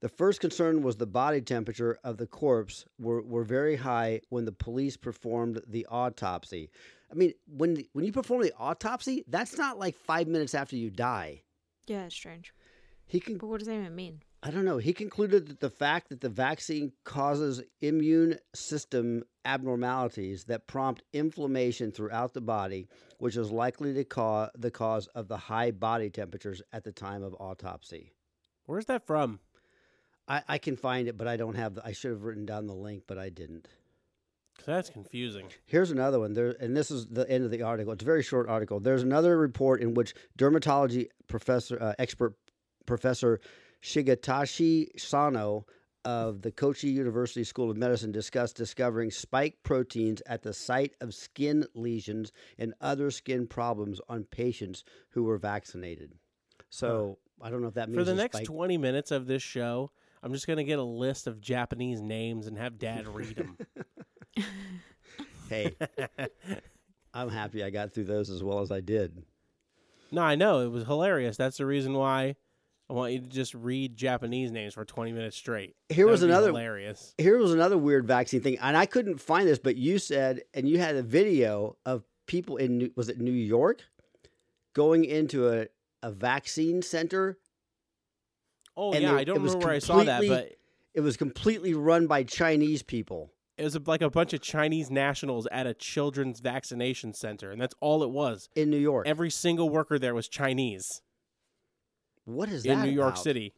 [0.00, 4.44] the first concern was the body temperature of the corpse were, were very high when
[4.44, 6.70] the police performed the autopsy.
[7.10, 10.76] I mean, when the, when you perform the autopsy, that's not like five minutes after
[10.76, 11.42] you die.
[11.86, 12.52] Yeah, it's strange.
[13.06, 14.22] He can But what does that even mean?
[14.42, 14.78] I don't know.
[14.78, 21.92] He concluded that the fact that the vaccine causes immune system abnormalities that prompt inflammation
[21.92, 22.88] throughout the body,
[23.18, 27.22] which is likely to cause the cause of the high body temperatures at the time
[27.22, 28.12] of autopsy.
[28.64, 29.40] Where's that from?
[30.30, 31.74] I, I can find it, but I don't have.
[31.74, 33.66] The, I should have written down the link, but I didn't.
[34.64, 35.46] that's confusing.
[35.66, 36.34] Here's another one.
[36.34, 37.92] There, and this is the end of the article.
[37.92, 38.78] It's a very short article.
[38.78, 42.34] There's another report in which dermatology professor, uh, expert
[42.86, 43.40] Professor
[43.82, 45.66] Shigetashi Sano
[46.04, 51.12] of the Kochi University School of Medicine discussed discovering spike proteins at the site of
[51.12, 56.14] skin lesions and other skin problems on patients who were vaccinated.
[56.70, 59.42] So I don't know if that means For the next spike- 20 minutes of this
[59.42, 59.90] show,
[60.22, 63.56] I'm just going to get a list of Japanese names and have dad read them.
[65.48, 65.74] Hey,
[67.14, 69.24] I'm happy I got through those as well as I did.
[70.12, 70.60] no, I know.
[70.60, 71.36] It was hilarious.
[71.36, 72.36] That's the reason why
[72.88, 75.74] I want you to just read Japanese names for 20 minutes straight.
[75.88, 77.14] Here That was another hilarious.
[77.18, 80.68] here was another weird vaccine thing, and I couldn't find this, but you said, and
[80.68, 83.82] you had a video of people in New- was it New York
[84.72, 85.66] going into a,
[86.04, 87.38] a vaccine center.
[88.82, 89.12] Oh, and yeah.
[89.14, 90.56] it- I don't remember where I saw that, but
[90.94, 93.30] It was completely run by Chinese people.
[93.58, 97.74] it was like a bunch of Chinese nationals at a children's vaccination center, and that's
[97.80, 98.48] all it was.
[98.56, 99.06] in New York.
[99.06, 101.02] Every single worker there was Chinese.
[102.24, 103.22] what is in that in New York about?
[103.22, 103.52] City.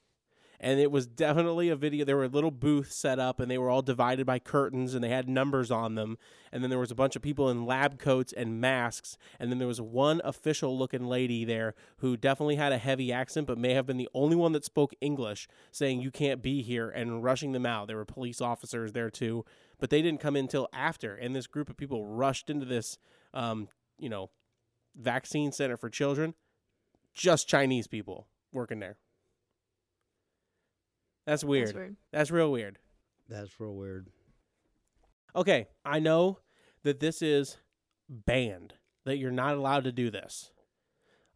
[0.64, 2.05] And it was definitely a video.
[2.05, 5.09] There were little booths set up, and they were all divided by curtains, and they
[5.09, 6.18] had numbers on them.
[6.53, 9.18] And then there was a bunch of people in lab coats and masks.
[9.40, 13.48] And then there was one official looking lady there who definitely had a heavy accent,
[13.48, 16.88] but may have been the only one that spoke English, saying, You can't be here,
[16.88, 17.88] and rushing them out.
[17.88, 19.44] There were police officers there too,
[19.81, 21.16] but they didn't come in until after.
[21.16, 22.98] And this group of people rushed into this,
[23.35, 23.66] um,
[23.98, 24.31] you know,
[24.94, 26.35] vaccine center for children.
[27.14, 28.96] Just Chinese people working there.
[31.26, 31.68] That's weird.
[31.68, 31.96] That's weird.
[32.12, 32.78] That's real weird.
[33.28, 34.08] That's real weird.
[35.35, 36.38] Okay, I know
[36.82, 37.57] that this is
[38.09, 38.74] banned,
[39.05, 40.51] that you're not allowed to do this,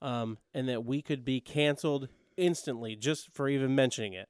[0.03, 4.29] um, and that we could be canceled instantly just for even mentioning it.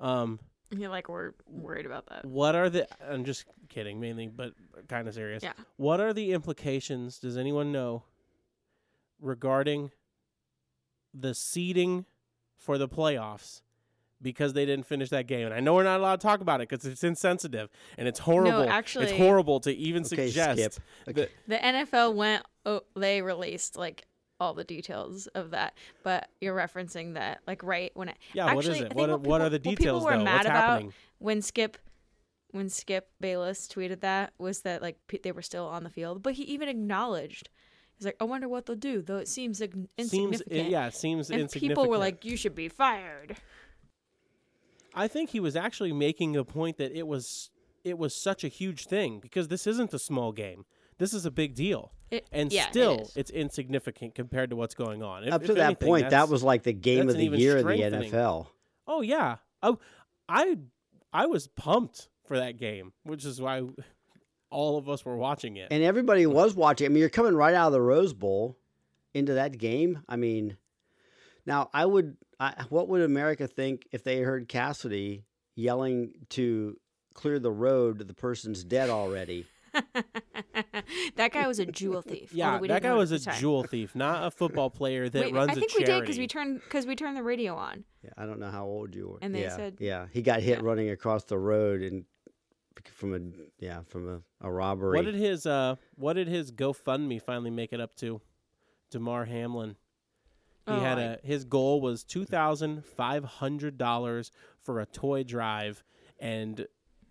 [0.00, 0.40] Um,
[0.70, 2.24] You're like we're worried about that.
[2.24, 2.88] what are the?
[3.08, 4.54] I'm just kidding, mainly, but
[4.88, 5.42] kind of serious.
[5.42, 5.52] Yeah.
[5.76, 7.18] What are the implications?
[7.18, 8.02] Does anyone know
[9.20, 9.92] regarding
[11.14, 12.06] the seeding
[12.56, 13.60] for the playoffs?
[14.22, 16.60] Because they didn't finish that game, and I know we're not allowed to talk about
[16.60, 17.68] it because it's insensitive
[17.98, 18.64] and it's horrible.
[18.64, 20.60] No, actually- it's horrible to even Okay, suggest.
[20.60, 20.84] Skip.
[21.08, 21.28] Okay.
[21.48, 22.44] The NFL went.
[22.64, 24.06] Oh, they released like
[24.38, 28.16] all the details of that, but you're referencing that like right when it.
[28.32, 28.80] Yeah, actually, what is it?
[28.88, 30.24] think What, are- what what are people- the what people details were though?
[30.24, 30.92] mad What's about- happening?
[31.18, 31.78] when Skip
[32.52, 36.22] when Skip Bayless tweeted that was that like p- they were still on the field,
[36.22, 37.48] but he even acknowledged.
[37.96, 40.70] He's like, I wonder what they'll do, though it seems ig- Seems insignificant.
[40.70, 41.78] yeah, it seems and insignificant.
[41.78, 43.36] people were like, "You should be fired."
[44.94, 47.50] I think he was actually making a point that it was
[47.84, 50.64] it was such a huge thing because this isn't a small game.
[50.98, 51.92] This is a big deal.
[52.10, 53.16] It, And yeah, still, is.
[53.16, 55.24] it's insignificant compared to what's going on.
[55.24, 57.66] If- Up to that anything, point, that was like the game of the year in
[57.66, 57.72] the.
[58.08, 58.48] NFL.
[58.86, 59.36] Oh yeah.
[59.62, 59.78] Oh,
[60.28, 60.58] I
[61.12, 63.62] I was pumped for that game, which is why
[64.50, 65.68] all of us were watching it.
[65.70, 66.84] And everybody was watching.
[66.86, 68.58] I mean, you're coming right out of the Rose Bowl
[69.14, 70.02] into that game.
[70.08, 70.56] I mean,
[71.46, 72.16] now I would.
[72.42, 75.24] I, what would America think if they heard Cassidy
[75.54, 76.76] yelling to
[77.14, 77.98] clear the road?
[78.06, 79.46] The person's dead already.
[81.16, 82.32] that guy was a jewel thief.
[82.34, 83.38] yeah, we that guy was a time.
[83.38, 86.18] jewel thief, not a football player that Wait, runs I think a we did because
[86.18, 87.84] we turned because we turned the radio on.
[88.02, 89.18] Yeah, I don't know how old you were.
[89.22, 90.64] And they yeah, said- yeah, he got hit Yeah.
[90.64, 92.04] running across the road and
[92.92, 93.20] from a
[93.64, 94.96] yeah from a, a robbery.
[94.98, 98.20] What did his uh what did his GoFundMe finally make it up to?
[98.90, 99.76] Damar Hamlin.
[100.66, 104.86] He Oh, had I- a his goal was two thousand five hundred dollars for a
[104.86, 105.82] toy drive,
[106.20, 106.66] and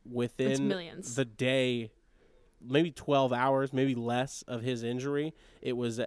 [0.09, 1.15] within millions.
[1.15, 1.91] the day,
[2.61, 6.05] maybe twelve hours, maybe less of his injury, it was uh,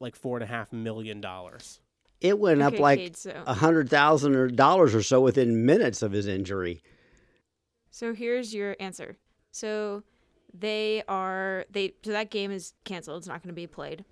[0.00, 1.80] like four and a half million dollars.
[2.20, 6.12] it went up like Cade, so a hundred thousand dollars or so within minutes of
[6.12, 6.80] his injury.
[7.90, 9.16] so here's your answer.
[9.50, 10.04] So
[10.54, 13.18] they are they so that game is canceled.
[13.18, 14.04] It's not going to be played.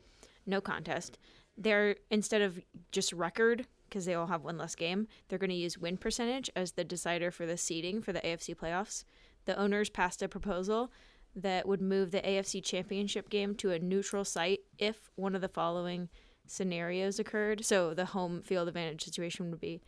[0.46, 1.18] No contest.
[1.56, 2.60] They're instead of
[2.92, 6.50] just record because they all have one less game, they're going to use win percentage
[6.56, 9.04] as the decider for the seeding for the AFC playoffs.
[9.44, 10.90] The owners passed a proposal
[11.36, 15.48] that would move the AFC championship game to a neutral site if one of the
[15.48, 16.08] following
[16.46, 17.64] scenarios occurred.
[17.64, 19.80] So the home field advantage situation would be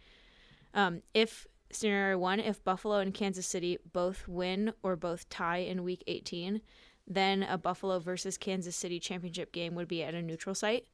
[0.74, 5.84] um, if scenario one, if Buffalo and Kansas City both win or both tie in
[5.84, 6.60] week 18,
[7.06, 10.84] then a Buffalo versus Kansas City championship game would be at a neutral site.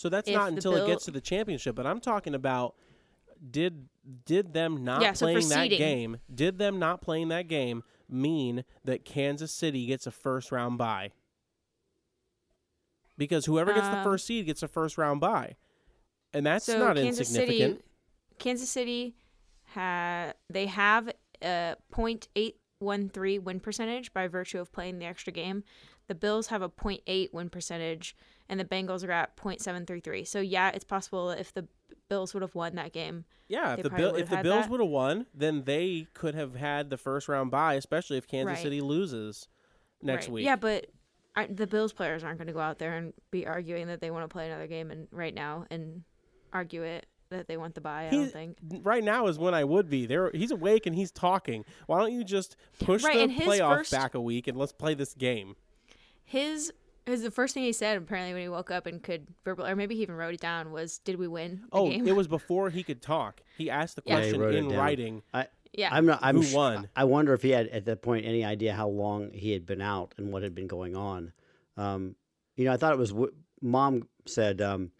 [0.00, 1.76] So that's If not until it gets to the championship.
[1.76, 2.74] But I'm talking about
[3.50, 3.90] did
[4.24, 6.20] did them not Yeah, so playing that game?
[6.34, 11.10] Did them not playing that game mean that Kansas City gets a first round bye?
[13.18, 15.56] Because whoever gets the Um, first seed gets a first round bye,
[16.32, 17.80] and that's so not Kansas insignificant.
[17.80, 17.84] City,
[18.38, 19.14] Kansas City,
[19.74, 21.10] ha- they have
[21.42, 25.62] a .813 win percentage by virtue of playing the extra game.
[26.08, 28.16] The Bills have a .8 win percentage,
[28.50, 30.26] and the Bengals are at .733.
[30.26, 31.66] So yeah, it's possible if the
[32.10, 33.24] Bills would have won that game.
[33.48, 36.90] yeah, if the Bill, if the Bills would have won, then they could have had
[36.90, 38.62] the first round bye, especially if Kansas Right.
[38.62, 39.48] City loses
[40.02, 40.32] next Right.
[40.34, 40.44] week.
[40.44, 40.86] Yeah, but
[41.48, 44.24] the Bills players aren't going to go out there and be arguing that they want
[44.24, 46.02] to play another game and right now and
[46.52, 48.06] argue it that they want the bye.
[48.06, 48.58] I He- don't think.
[48.82, 50.04] right now is when I would be.
[50.06, 51.64] There, he's awake and he's talking.
[51.86, 54.94] Why don't you just push Right, the playoff first- back a week and let's play
[54.94, 55.54] this game?
[56.24, 56.72] His
[57.06, 59.74] his the first thing he said apparently when he woke up and could verbal or
[59.76, 62.06] maybe he even wrote it down was did we win the Oh, game?
[62.06, 63.40] it was before he could talk.
[63.58, 64.18] He asked the Yeah.
[64.18, 64.78] Yeah, he question wrote it in down.
[64.78, 65.22] writing.
[65.72, 65.88] yeah.
[65.92, 66.20] I'm not.
[66.22, 66.88] I'm Who sh- won?
[66.96, 69.80] I wonder if he had at that point any idea how long he had been
[69.80, 71.32] out and what had been going on.
[71.76, 72.16] Um,
[72.56, 73.10] you know, I thought it was.
[73.10, 73.32] w-
[73.62, 74.90] Mom said, um,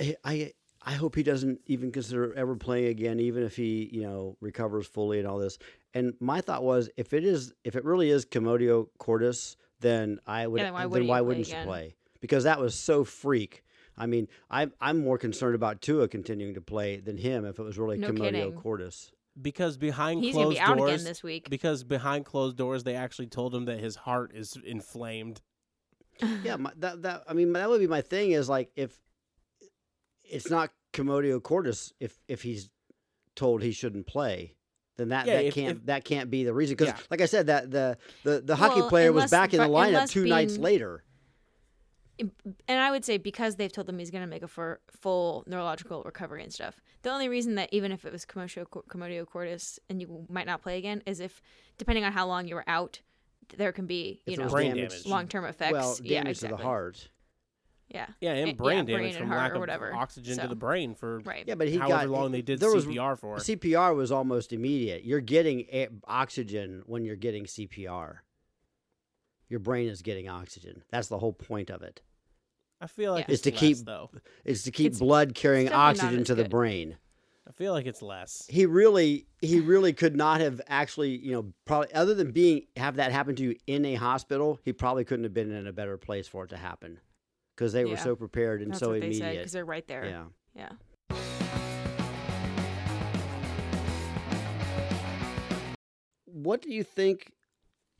[0.00, 0.52] I- "I
[0.86, 4.86] I hope he doesn't even consider ever playing again, even if he you know recovers
[4.86, 5.58] fully and all this."
[5.94, 10.46] And my thought was, if it is, if it really is commotio cordis, then I
[10.48, 10.58] would.
[10.58, 11.94] Yeah, then why then wouldn't why you play wouldn't you play?
[12.20, 13.62] Because that was so freak.
[13.96, 17.62] I mean, I'm I'm more concerned about Tua continuing to play than him if it
[17.62, 18.52] was really No commotio kidding.
[18.54, 19.12] cordis.
[19.40, 21.48] because behind He's gonna closed be out doors, again this week.
[21.48, 25.40] because behind closed doors, they actually told him that his heart is inflamed.
[26.42, 28.98] yeah, my, that that I mean that would be my thing is like if
[30.24, 32.70] it's not commotio cordis if if he's
[33.36, 34.54] told he shouldn't play,
[34.96, 36.98] then that Yeah, that if- can't if- that can't be the reason because Yeah.
[37.10, 39.88] like I said that the the the hockey Well, player was back in the lineup
[39.88, 41.02] unless two nights later.
[42.18, 42.30] and
[42.68, 46.02] I would say because they've told him he's going to make a for full neurological
[46.04, 46.80] recovery and stuff.
[47.02, 50.62] The only reason that even if it was commotio, commotio cordis and you might not
[50.62, 51.42] play again is if,
[51.76, 53.00] depending on how long you were out,
[53.56, 55.06] there can be you it know Brain damage- damage.
[55.06, 55.72] long term effects.
[55.72, 56.56] Well, damage yeah, to exactly.
[56.56, 57.08] the heart.
[57.88, 59.94] Yeah, Yeah, and Eh, yeah, brain brain damage from lack or of whatever.
[59.94, 61.44] oxygen to the brain for right.
[61.46, 63.36] Yeah, but he however got long they did there was- CPR for.
[63.38, 65.04] CPR was almost immediate.
[65.04, 68.22] You're getting a- oxygen when you're getting CPR.
[69.48, 70.82] Your brain is getting oxygen.
[70.90, 72.00] That's the whole point of it.
[72.80, 73.34] I feel like Yeah.
[73.34, 74.10] it's Is to less, keep- though.
[74.44, 76.96] Is to keep It's blood carrying oxygen as to the brain.
[77.46, 78.46] I feel like it's less.
[78.48, 82.96] he really he really could not have actually you know probably other than being have
[82.96, 85.98] that happen to you in a hospital he probably couldn't have been in a better
[85.98, 86.98] place for it to happen
[87.56, 89.86] because they were so prepared and That's so what they said immediate because they're right
[89.86, 90.04] there.
[90.04, 90.24] yeah
[90.56, 90.70] yeah.
[96.26, 97.32] what do you think?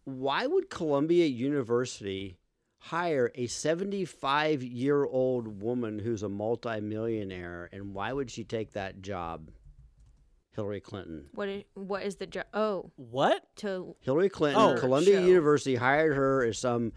[0.05, 2.37] Why would Columbia University
[2.79, 9.01] hire a 75 year old woman who's a multimillionaire, and why would she take that
[9.03, 9.51] job?
[10.55, 11.25] Hillary Clinton.
[11.35, 12.45] What is, what is the job?
[12.55, 13.43] Oh, What?
[13.57, 14.79] to Hillary Clinton, Oh.
[14.79, 15.27] Columbia Show.
[15.27, 16.93] University hired her as some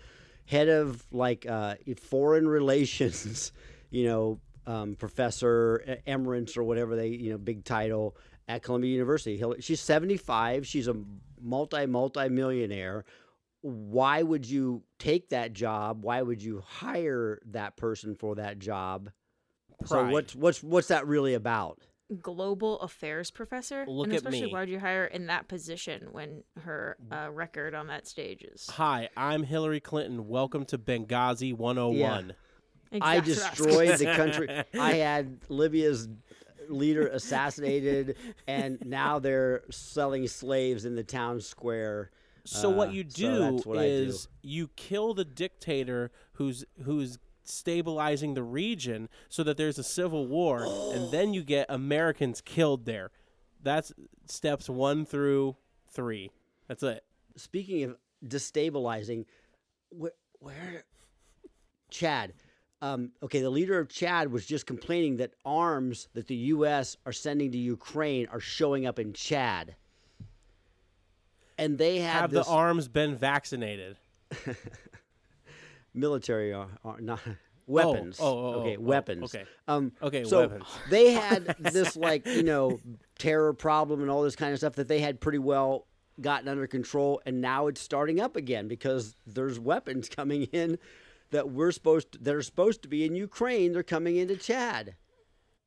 [0.48, 1.76] head of like uh,
[2.10, 3.52] foreign relations,
[3.92, 8.18] you know, um, professor e- emerits or whatever they, you know, big title
[8.48, 9.42] at Columbia University.
[9.60, 10.66] She's 75.
[10.66, 10.96] She's a
[11.40, 13.06] multi multi millionaire.
[13.62, 16.04] Why would you take that job?
[16.04, 19.10] Why would you hire that person for that job?
[19.86, 21.82] So what's what's what's that really about?
[22.22, 24.54] Global affairs professor, Look and at especially me.
[24.54, 28.44] why would you hire her in that position when her uh, record on that stage
[28.44, 28.68] is?
[28.72, 30.28] Hi, I'm Hillary Clinton.
[30.28, 32.34] Welcome to Benghazi 101.
[33.02, 34.64] I Exactly what was destroyed the country.
[34.80, 36.08] I had Libya's
[36.70, 38.16] leader assassinated,
[38.48, 42.12] and now they're selling slaves in the town square.
[42.46, 43.88] So what Uh, you do that's what I do.
[43.88, 50.28] is you kill the dictator who's who's stabilizing the region so that there's a civil
[50.28, 53.12] war and then you get Americans killed there.
[53.62, 53.94] That's
[54.26, 55.56] steps 1 through
[55.92, 56.32] 3.
[56.68, 57.04] That's it.
[57.36, 59.26] Speaking of destabilizing,
[59.90, 60.84] where, where
[61.90, 62.34] Chad?
[62.82, 66.96] Um, okay, the leader of Chad was just complaining that arms that the U.S.
[67.06, 69.76] are sending to Ukraine are showing up in Chad,
[71.58, 73.98] and they had Have this the arms been vaccinated?
[75.98, 77.20] military, are, uh, not
[77.68, 78.18] weapons.
[78.22, 79.36] oh, oh, okay, oh, weapons.
[79.36, 79.46] okay.
[79.68, 80.66] Um, Okay, so weapons.
[80.90, 82.80] they had this like you know
[83.20, 85.88] terror problem and all this kind of stuff that they had pretty well
[86.22, 90.78] gotten under control, and now it's starting up again because there's weapons coming in
[91.32, 93.74] that we're supposed to, that are supposed to be in Ukraine.
[93.74, 94.96] They're coming into Chad.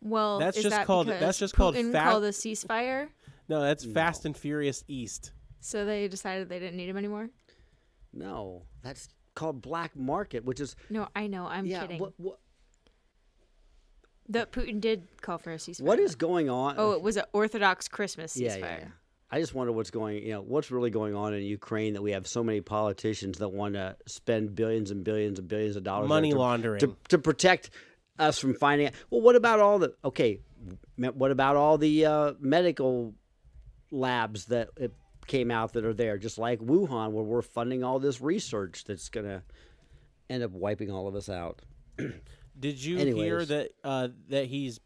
[0.02, 3.08] Well, That's is just that called- that's just called Putin fa- called a ceasefire,
[3.48, 5.32] No, that's Fast and Furious East.
[5.60, 7.28] so they decided they didn't need him anymore.
[8.12, 11.46] No, that's called black market, which is No, I know.
[11.46, 11.82] I'm yeah.
[11.82, 11.98] kidding.
[12.00, 12.38] What, what
[14.28, 15.82] The Putin did call for a ceasefire.
[15.82, 16.76] what is going on?
[16.78, 18.40] Oh, it was an Orthodox Christmas ceasefire.
[18.40, 18.88] yeah, yeah, yeah.
[19.32, 22.10] I just wonder what's going, you know, what's really going on in Ukraine that we
[22.12, 26.08] have so many politicians that want to spend billions and billions and billions of dollars
[26.08, 26.80] Money to- laundering.
[26.80, 27.70] to, to protect
[28.18, 28.88] us from finding.
[28.88, 28.92] out.
[29.08, 30.40] Well, what about all the okay?
[30.96, 33.14] What about all the uh, medical
[33.92, 34.92] labs that it
[35.30, 39.08] came out that are there, just like Wuhan, where we're funding all this research that's
[39.08, 39.42] gonna
[40.28, 41.62] end up wiping all of us out.
[42.58, 44.80] Did you hear that uh, that he's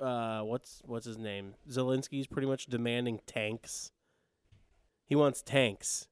[0.00, 1.54] uh, what's what's his name?
[1.68, 3.90] Zelensky's pretty much demanding tanks.
[5.04, 6.06] He wants tanks.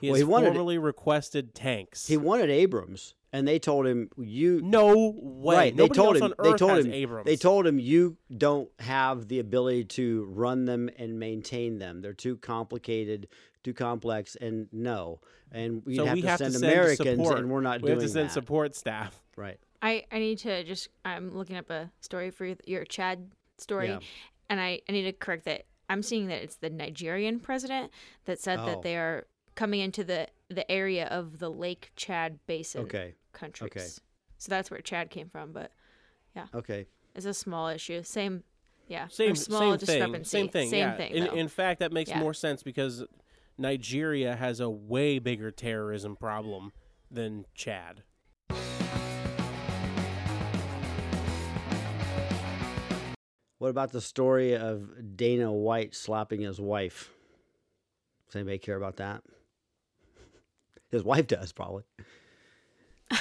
[0.00, 2.06] He Well, has he wanted- formally requested tanks.
[2.06, 5.54] He wanted Abrams, and they told him you no way.
[5.56, 5.76] Right.
[5.76, 6.34] They Nobody told else him.
[6.38, 6.92] on They told him.
[6.92, 7.26] Abrams.
[7.26, 12.00] They told him you don't have the ability to run them and maintain them.
[12.00, 13.28] They're too complicated,
[13.64, 15.20] too complex, and no.
[15.52, 17.38] And we so have we to have send to send Americans, support.
[17.38, 18.32] and we're not we doing have to send that.
[18.32, 19.20] support staff.
[19.36, 19.58] Right.
[19.80, 23.98] I, I need to just I'm looking up a story for your Chad story, Yeah.
[24.50, 25.66] and I, I need to correct that.
[25.88, 27.90] I'm seeing that it's the Nigerian president
[28.26, 28.66] that said Oh.
[28.66, 33.14] that they are coming into the the area of the Lake Chad Basin Okay.
[33.32, 33.70] countries.
[33.70, 33.86] Okay.
[34.38, 35.72] So that's where Chad came from, but
[36.34, 36.46] yeah.
[36.54, 36.86] Okay.
[37.14, 38.02] it's a small issue.
[38.02, 38.44] Same,
[38.86, 39.78] yeah, or Same small same thing.
[39.86, 40.30] discrepancy.
[40.30, 40.70] Same thing.
[40.70, 40.96] Same yeah.
[40.96, 41.12] thing.
[41.12, 42.20] In, in fact, that makes Yeah.
[42.20, 43.04] more sense because
[43.58, 46.72] Nigeria has a way bigger terrorism problem
[47.10, 48.02] than Chad.
[53.58, 57.10] What about the story of Dana White slapping his wife?
[58.28, 59.22] Does anybody care about that?
[60.90, 61.84] His wife does probably.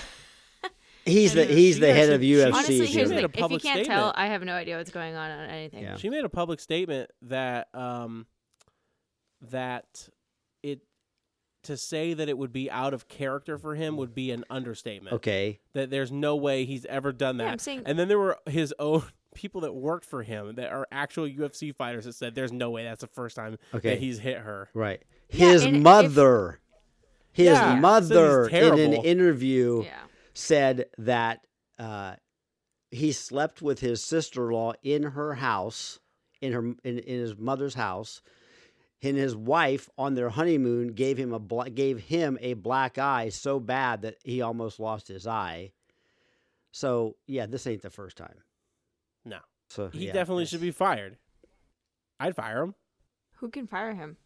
[1.05, 2.53] He's the he's the head of actually- she- UFC.
[2.53, 3.29] Honestly, here's the thing.
[3.33, 4.11] If you can't tell.
[4.13, 5.83] I have no idea what's going on on anything.
[5.83, 5.95] Yeah.
[5.95, 8.25] She made a public statement that um,
[9.51, 10.09] that
[10.63, 10.81] it
[11.63, 15.15] to say that it would be out of character for him would be an understatement.
[15.15, 15.59] Okay.
[15.73, 17.45] That there's no way he's ever done that.
[17.45, 19.03] Yeah, I'm saying- and then there were his own
[19.33, 22.83] people that worked for him that are actual UFC fighters that said there's no way
[22.83, 23.91] that's the first time Okay.
[23.91, 24.69] that he's hit her.
[24.73, 25.01] Right.
[25.29, 26.59] Yeah, His if- mother,
[27.37, 29.99] his Yeah, mother in an interview Yeah.
[30.33, 31.45] said that
[31.77, 32.15] uh,
[32.89, 35.99] he slept with his sister-in-law in her house,
[36.41, 38.21] in her in, in his mother's house.
[39.03, 43.29] And his wife on their honeymoon gave him a bla- gave him a black eye
[43.29, 45.71] so bad that he almost lost his eye.
[46.71, 48.39] So yeah, this ain't the first time.
[49.23, 49.37] No.
[49.69, 51.17] So He yeah, definitely should be fired.
[52.19, 52.73] I'd fire him.
[53.35, 54.17] Who can fire him?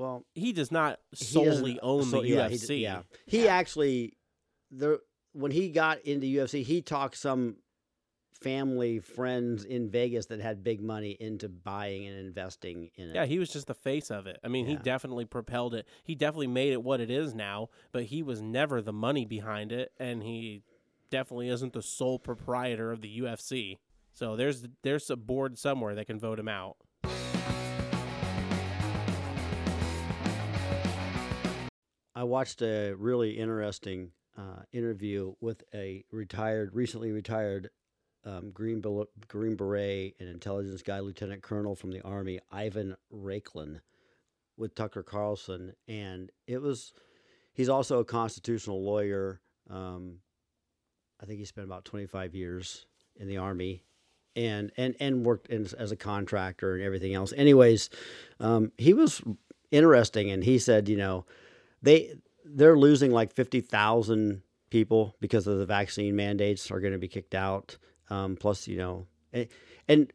[0.00, 2.66] Well, He does not solely own so- the yeah, UFC.
[2.68, 4.16] d- yeah, he actually
[4.70, 5.00] the
[5.32, 7.56] when he got into UFC, he talked some
[8.40, 13.14] family friends in Vegas that had big money into buying and investing in it.
[13.14, 14.38] Yeah, he was just the face of it.
[14.42, 15.86] I mean, he definitely propelled it.
[16.04, 19.72] He definitely made it what it is now, but he was never the money behind
[19.72, 20.62] it, and he
[21.10, 23.76] definitely isn't the sole proprietor of the UFC.
[24.14, 26.76] So there's there's a board somewhere that can vote him out.
[32.20, 37.70] I watched a really interesting uh, interview with a retired, recently retired
[38.26, 38.82] um, Green,
[39.26, 43.80] Green Beret and intelligence guy, Lieutenant Colonel from the Army, Ivan Raiklin,
[44.58, 45.72] with Tucker Carlson.
[45.88, 46.92] And it was,
[47.54, 49.40] he's also a constitutional lawyer.
[49.70, 50.16] Um,
[51.22, 52.84] I think he spent about 25 years
[53.16, 53.82] in the Army.
[54.36, 57.32] And, and and worked in, as a contractor and everything else.
[57.34, 57.88] Anyways,
[58.38, 59.22] um, he was
[59.72, 61.24] interesting, and he said, you know,
[61.82, 62.14] they
[62.44, 67.34] they're losing like 50,000 people because of the vaccine mandates are going to be kicked
[67.34, 67.76] out
[68.08, 69.48] um, plus you know and,
[69.88, 70.12] and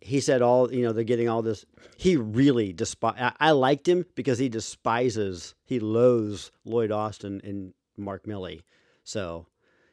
[0.00, 1.64] he said all you know they're getting all this
[1.96, 7.72] he really despise I, I liked him because he despises he loathes lloyd austin and
[7.96, 8.62] mark milley.
[9.04, 9.46] So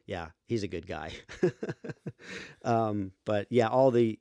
[0.05, 1.13] yeah he's a good guy.
[2.63, 4.19] Um, but yeah all the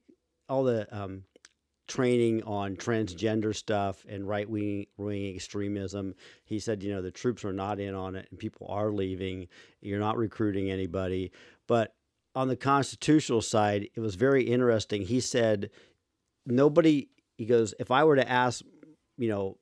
[0.49, 1.25] all the um,
[1.91, 4.87] training on transgender stuff and right wing
[5.35, 6.15] extremism.
[6.45, 9.49] He said, you know, the troops are not in on it and people are leaving.
[9.83, 11.33] You're not recruiting anybody.
[11.67, 11.95] But
[12.35, 15.03] on the constitutional side, it was very interesting.
[15.03, 15.71] He said,
[16.47, 18.63] nobody, he goes, if I were to ask,
[19.19, 19.59] you know,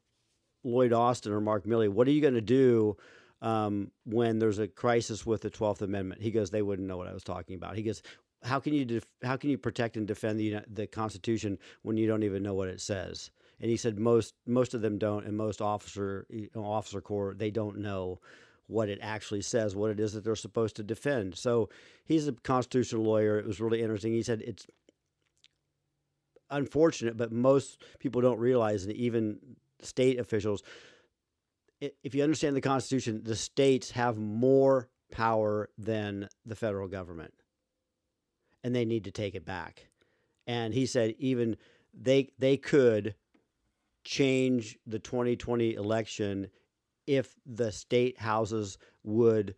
[0.64, 2.96] Lloyd Austin or Mark Milley, what are you going to do
[3.40, 6.20] um, when there's a crisis with the 12th Amendment?
[6.20, 7.76] He goes, they wouldn't know what I was talking about.
[7.76, 8.02] He goes,
[8.42, 12.06] how can you def- how can you protect and defend the the Constitution when you
[12.06, 13.30] don't even know what it says?
[13.60, 17.34] And he said most most of them don't, and most officer you know, officer corps
[17.34, 18.20] they don't know
[18.66, 21.34] what it actually says, what it is that they're supposed to defend.
[21.34, 21.70] So
[22.04, 23.38] he's a constitutional lawyer.
[23.38, 24.12] It was really interesting.
[24.12, 24.66] He said it's
[26.50, 29.38] unfortunate, but most people don't realize, and even
[29.80, 30.62] state officials,
[31.80, 37.32] if you understand the Constitution, the states have more power than the federal government
[38.64, 39.88] and they need to take it back.
[40.46, 41.56] And he said even
[41.94, 43.14] they they could
[44.04, 46.48] change the 2020 election
[47.06, 49.54] if the state houses would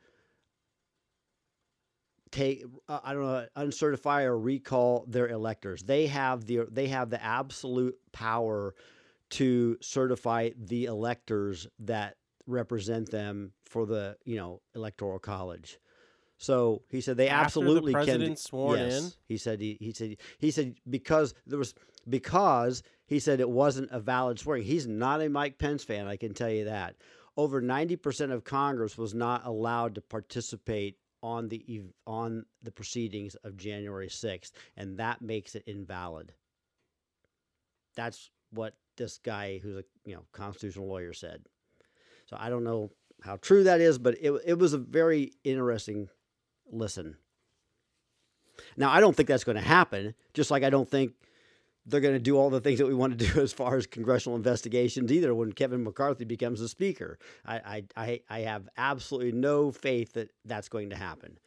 [2.30, 5.82] take I don't know uncertify or recall their electors.
[5.82, 8.74] They have the they have the absolute power
[9.30, 15.78] to certify the electors that represent them for the you know electoral college.
[16.40, 18.34] So he said they After the absolutely can.
[18.34, 19.12] sworn yes, in?
[19.26, 21.74] he said he, he said he said because there was
[22.08, 24.62] because he said it wasn't a valid swearing.
[24.62, 26.96] He's not a Mike Pence fan, I can tell you that.
[27.36, 33.34] Over ninety percent of Congress was not allowed to participate on the on the proceedings
[33.44, 36.32] of January sixth, and that makes it invalid.
[37.96, 41.44] That's what this guy, who's a you know constitutional lawyer, said.
[42.24, 46.08] So I don't know how true that is, but it it was a very interesting
[46.70, 47.16] listen.
[48.76, 51.12] Now, I don't think that's going to happen, just like I don't think
[51.86, 53.86] they're going to do all the things that we want to do as far as
[53.86, 57.18] congressional investigations either when Kevin McCarthy becomes the speaker.
[57.46, 61.38] I, I, I, have absolutely no faith that that's going to happen.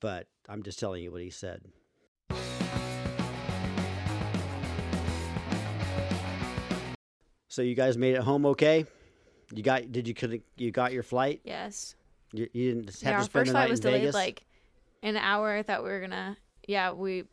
[0.00, 1.62] But I'm just telling you what he said.
[7.48, 8.86] So you guys made it home okay?
[9.52, 11.40] You got did you could you got your flight?
[11.42, 11.96] Yes.
[12.32, 14.00] You, you didn't have yeah, to our spend first the flight night was in delayed
[14.02, 14.14] Vegas?
[14.14, 14.44] like
[15.02, 15.56] an hour.
[15.56, 16.36] I thought we were gonna.
[16.66, 17.24] Yeah, we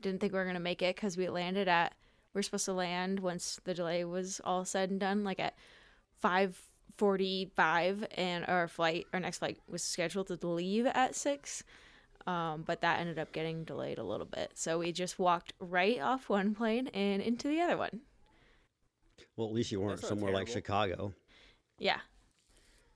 [0.00, 1.94] didn't think we were gonna make it because we landed at.
[2.34, 5.54] We are supposed to land once the delay was all said and done, like at
[6.20, 6.60] five
[6.96, 11.62] forty-five, and our flight, our next flight, was scheduled to leave at six.
[12.26, 15.98] Um, but that ended up getting delayed a little bit, so we just walked right
[16.00, 18.00] off one plane and into the other one.
[19.36, 20.48] well, at least you weren't That's not somewhere like.
[20.48, 21.14] Chicago.
[21.78, 22.00] Yeah,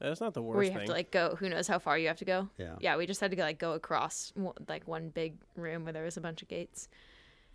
[0.08, 0.78] That's not the worst where you thing.
[0.80, 1.36] have to like go.
[1.38, 2.48] Who knows how far you have to go?
[2.58, 2.74] Yeah.
[2.80, 4.32] Yeah, we just had to like go across
[4.68, 6.88] like one big room where there was a bunch of gates.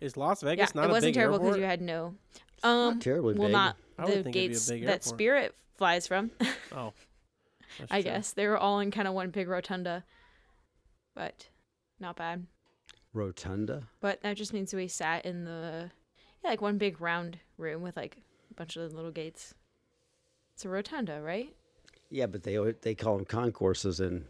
[0.00, 2.14] Is Las Vegas yeah, not it a wasn't big terrible because you had no.
[2.62, 3.52] Um, Not terribly well, big.
[3.52, 5.04] not the think it'd be a gates that.
[5.04, 6.30] Spirit flies from.
[6.72, 6.92] Oh,
[7.78, 8.10] that's I true.
[8.10, 10.04] guess they were all in kind of one big rotunda,
[11.14, 11.48] but
[12.00, 12.46] not bad.
[13.12, 13.84] Rotunda.
[14.00, 15.90] But that just means we sat in the
[16.44, 18.18] yeah like one big round room with like
[18.50, 19.54] a bunch of little gates.
[20.54, 21.54] It's a rotunda, right?
[22.10, 24.24] Yeah, but they they call them concourses in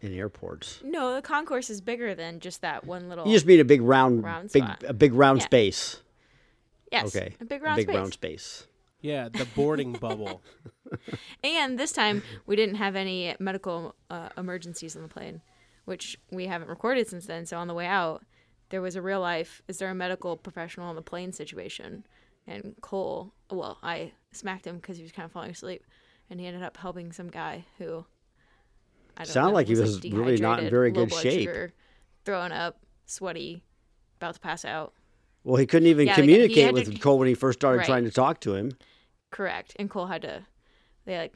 [0.00, 0.80] in airports.
[0.84, 3.26] No, the concourse is bigger than just that one little.
[3.26, 4.84] You just mean a big round, Round big spot.
[4.86, 5.44] a big round Yeah.
[5.46, 6.02] space.
[6.92, 7.96] yes, Okay, a big a round big space.
[7.96, 8.66] round space.
[9.00, 10.42] Yeah, the boarding bubble.
[11.42, 15.42] And this time we didn't have any medical uh, emergencies on the plane,
[15.84, 17.46] which we haven't recorded since then.
[17.46, 18.24] So on the way out,
[18.70, 22.06] there was a real life, is there a medical professional on the plane situation?
[22.46, 25.82] And Cole, well, I smacked him because he was kind of falling asleep,
[26.30, 28.04] and he ended up helping some guy who.
[29.16, 31.48] I don't Sounded know, like he was really not in very good shape.
[31.48, 31.72] sugar,
[32.24, 33.62] throwing up, sweaty,
[34.16, 34.92] about to pass out.
[35.44, 37.86] Well, he couldn't even Yeah, communicate with to- Cole when he first started Right.
[37.86, 38.72] trying to talk to him.
[39.30, 39.76] Correct.
[39.78, 40.42] And Cole had to,
[41.04, 41.34] they like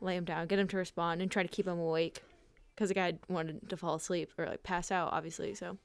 [0.00, 2.22] lay him down, get him to respond, and try to keep him awake
[2.74, 5.54] because the guy wanted to fall asleep or like pass out, obviously.
[5.54, 5.76] So,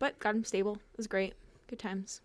[0.00, 0.74] but got him stable.
[0.74, 1.34] It was great.
[1.68, 2.20] Good times.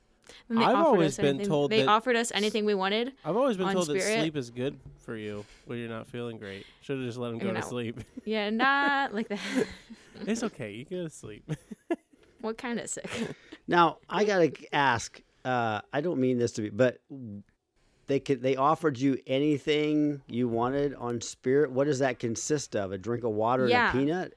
[0.50, 3.14] And I've always been anything- told they that- offered us anything we wanted.
[3.26, 4.20] I've always been On told that Spirit?
[4.20, 6.66] sleep is good for you when you're not feeling great.
[6.82, 8.00] Should have just let him go You to sleep.
[8.26, 9.40] Yeah, not like that.
[10.28, 10.72] it's okay.
[10.72, 11.50] You go to sleep.
[12.42, 13.10] what kind of sick?
[13.68, 15.22] Now, I gotta ask.
[15.46, 17.00] Uh, I don't mean this to be, but
[18.08, 21.72] they could they offered you anything you wanted on Spirit.
[21.72, 22.92] What does that consist of?
[22.92, 23.90] A drink of water Yeah.
[23.92, 24.34] and a peanut?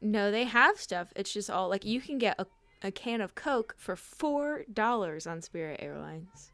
[0.00, 1.12] No, they have stuff.
[1.16, 2.46] It's just all like you can get a,
[2.82, 6.52] a can of Coke for four dollars on Spirit Airlines.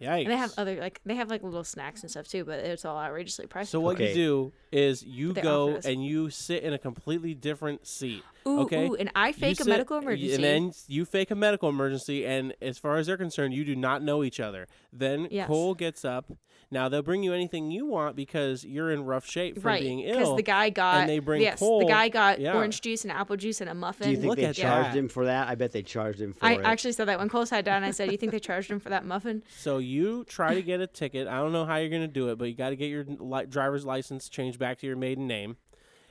[0.00, 0.22] Yikes.
[0.24, 2.84] And they have other like they have like little snacks and stuff too, but it's
[2.84, 3.70] all outrageously priced.
[3.70, 4.10] So what Okay.
[4.10, 8.22] you do is you go and you sit in a completely different seat.
[8.46, 8.88] Ooh, okay.
[8.88, 10.34] ooh, and I You fake a sit- medical emergency.
[10.34, 13.74] And then you fake a medical emergency, and as far as they're concerned, you do
[13.74, 14.68] not know each other.
[14.92, 15.46] Then Yes.
[15.48, 16.30] Cole gets up.
[16.70, 20.04] Now they'll bring you anything you want because you're in rough shape from right, being
[20.04, 22.54] because the guy got and they bring yes, Cole- the guy got yeah.
[22.54, 24.06] orange juice and apple juice and a muffin.
[24.06, 24.96] Do you think Look they charged that.
[24.96, 25.46] him for that?
[25.48, 26.60] I bet they charged him for I it.
[26.64, 27.84] actually said that when Cole sat down.
[27.84, 30.80] I said, "You think they charged him for that muffin?" so you try to get
[30.80, 31.28] a ticket.
[31.28, 33.04] I don't know how you're going to do it, but you got to get your
[33.06, 35.56] li- driver's license changed back to your maiden name.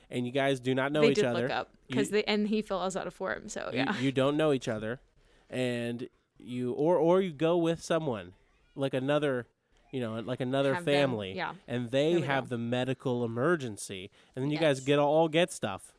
[0.08, 1.42] And you guys do not know they each did other.
[1.42, 3.48] look up because You- they and he fills out a form.
[3.50, 5.00] So you, yeah, you don't know each other
[5.50, 8.32] and you or or you go with someone
[8.74, 9.46] like another
[9.96, 11.52] you know like another Have them- family yeah.
[11.66, 12.56] and they have go.
[12.56, 15.92] the medical emergency and then you guys get all get stuff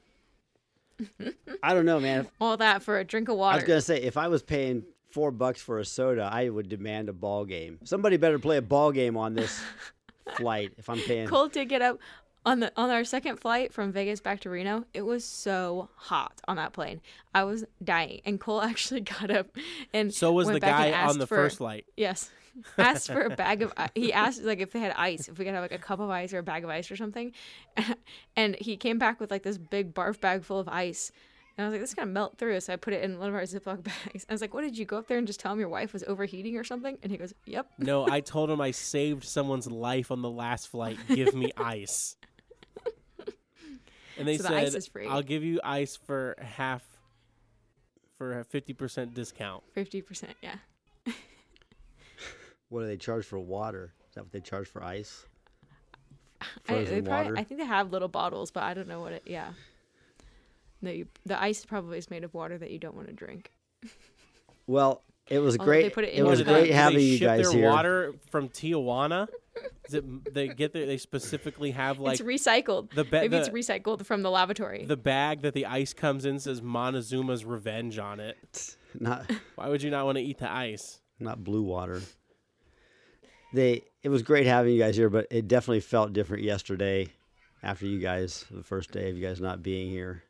[1.63, 2.27] I don't know, man.
[2.41, 3.53] all that for a drink of water.
[3.53, 6.69] I was gonna say if I was paying four bucks for a soda, I would
[6.69, 7.77] demand a ball game.
[7.83, 9.61] Somebody better play a ball game on this
[10.37, 10.71] flight.
[10.77, 11.99] If I'm paying, Cole did get up
[12.47, 14.85] on the on our second flight from Vegas back to Reno.
[14.93, 17.01] It was so hot on that plane.
[17.33, 19.47] I was dying, and Cole actually got up
[19.93, 22.31] and so was went the back guy on the for- first flight Yes.
[22.77, 25.53] Asked for a bag of he asked like if they had ice if we could
[25.53, 27.31] have like a cup of ice or a bag of ice or something
[28.35, 31.11] and he came back with like this big barf bag full of ice
[31.57, 32.59] and I was like, this is gonna melt through.
[32.59, 34.27] So I put it in one of our Ziploc bags.
[34.29, 35.91] I was like, what did you go up there and just tell him your wife
[35.91, 36.99] was overheating or something?
[37.01, 37.67] And he goes, yep.
[37.79, 42.15] no i told him i saved someone's life on the last flight give me ice
[44.19, 45.07] and they So said ice is free.
[45.07, 46.83] i'll give you ice for half
[48.17, 50.23] for a 50% discount 50%.
[50.41, 50.55] Yeah.
[52.69, 53.93] What do they charge for water?
[54.09, 55.25] Is that what they charge for ice?
[56.41, 57.37] I, Frozen they probably, water.
[57.39, 59.23] I think they have little bottles, but I don't know what it.
[59.25, 59.49] Yeah.
[60.81, 63.51] No, you, the ice probably is made of water that you don't want to drink.
[64.69, 65.93] Well, it was Although they great.
[65.93, 67.69] put it It, was your they- great having they you guys their here.
[67.69, 69.29] water from Tijuana.
[69.87, 70.85] Is it they get there?
[70.85, 72.91] They specifically have like it's recycled.
[72.93, 74.83] the ba- Maybe it's recycled from the lavatory.
[74.83, 78.75] the bag that the ice comes in says Montezuma's Revenge on it.
[78.99, 80.99] Not Why would you not want to eat the ice?
[81.17, 82.01] not blue water.
[83.53, 87.07] They it was great having you guys here, but it definitely felt different yesterday
[87.63, 90.23] after you guys the first day of you guys not being here.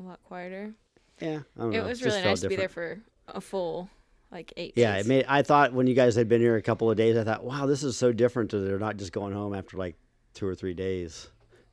[0.00, 0.72] a lot quieter.
[1.20, 1.86] Yeah, I don't It know.
[1.88, 3.88] was really nice to be there for a full
[4.30, 4.74] like eight.
[4.76, 5.06] Yeah, days.
[5.06, 5.24] it made.
[5.28, 7.66] I thought when you guys had been here a couple of days, I thought, wow,
[7.66, 8.50] this is so different.
[8.50, 9.96] To they're not just going home after like
[10.34, 11.28] two or three days.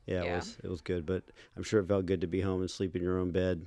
[0.06, 1.24] Yeah, it was it was good, but
[1.56, 3.66] I'm sure it felt good to be home and sleep in your own bed.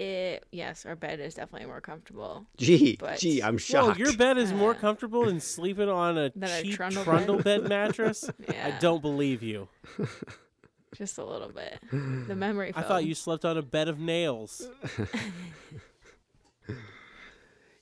[0.00, 2.46] It yes, our bed is definitely more comfortable.
[2.56, 3.98] Gee, But- gee, I'm Whoa, shocked.
[3.98, 7.62] your bed is more comfortable than sleeping on a Than a cheap trundle trundle, bed?
[7.62, 8.30] bed mattress.
[8.50, 9.68] Yeah, I don't believe you.
[10.94, 11.78] just a little bit.
[11.92, 12.72] The memory.
[12.74, 14.66] I thought you slept on a bed of nails.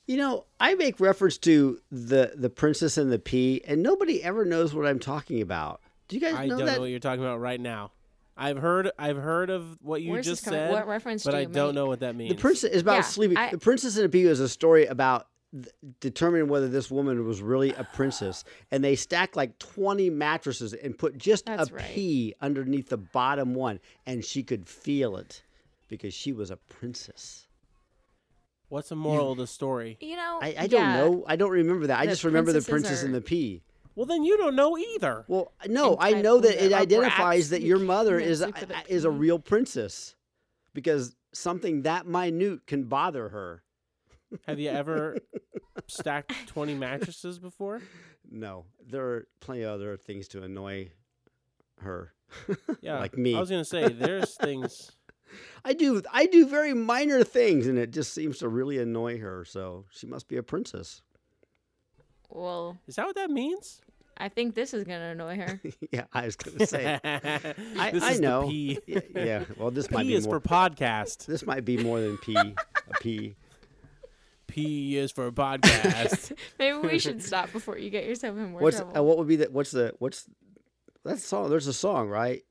[0.07, 4.45] You know, I make reference to the the Princess and the Pea, and nobody ever
[4.47, 5.83] knows what I'm talking about.
[6.09, 6.75] Do you guys know what I know don't that?
[6.77, 7.93] know what you're talking about right now.
[8.41, 11.37] I've heard I've heard of what you Where's just coming- said, what reference but do
[11.39, 12.35] I you don't know what that means.
[12.35, 13.37] the princess is about Yeah, sleeping.
[13.37, 15.67] I- the Princess and the Pea is a story about th-
[16.01, 20.97] determining whether this woman was really a princess, and they stacked like 20 mattresses and
[20.97, 21.85] put just That's a right.
[21.85, 25.43] pea underneath the bottom one, and she could feel it
[25.89, 27.47] because she was a princess.
[28.69, 29.97] What's the moral of the story?
[30.01, 31.25] You know, I, I don't yeah, know.
[31.27, 31.99] I don't remember that.
[31.99, 33.63] I just remember the princesses princess and the pea.
[33.99, 35.25] Well, then you don't know either.
[35.27, 38.93] Well, no, I know that it identifies that your mother is a, sleep with a
[38.95, 40.15] is a real princess
[40.73, 43.65] because something that minute can bother her.
[44.47, 45.19] Have you ever
[45.89, 47.83] stacked 20 mattresses before?
[48.31, 50.93] No, there are plenty of other things to annoy
[51.81, 52.13] her.
[52.81, 53.01] Yeah.
[53.01, 53.35] Like me.
[53.35, 54.93] I was going to say there's things
[55.65, 59.45] I do I do very minor things and it just seems to really annoy her.
[59.45, 61.03] So she must be a princess.
[62.31, 63.81] Well, Is that what that means?
[64.21, 65.61] I think this is gonna annoy her.
[65.93, 66.99] yeah, I was gonna say.
[67.05, 68.43] I, this I is know.
[68.43, 68.79] The P.
[68.89, 69.45] Y- yeah.
[69.57, 70.41] Well, this might P be is more.
[70.41, 71.27] for podcast.
[71.27, 72.35] This might be more than P.
[72.37, 72.55] A
[73.01, 73.37] P.
[74.49, 76.33] P is for podcast.
[76.59, 78.99] Maybe we should stop before you get yourself in more What's trouble.
[78.99, 80.25] uh, what would be the what's the what's
[81.05, 81.51] that song?
[81.51, 82.43] There's a song, right?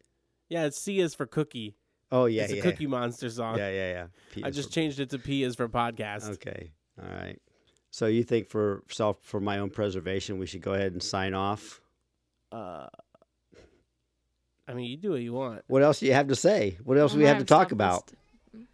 [0.50, 1.76] yeah, it's C is for cookie.
[2.12, 3.58] Oh yeah, it's a yeah, Cookie Monster song.
[3.58, 4.08] yeah, yeah, yeah.
[4.32, 6.30] P I just for- changed it to P is for podcast.
[6.36, 6.72] Okay,
[7.02, 7.40] all right.
[7.98, 11.34] So you think for self for my own preservation, we should go ahead and sign
[11.34, 11.82] off?
[12.52, 12.86] Uh,
[14.68, 15.64] I mean, you do what you want.
[15.66, 16.78] What else do you have to say?
[16.84, 18.12] What else do we I have to talk about?
[18.54, 18.68] list-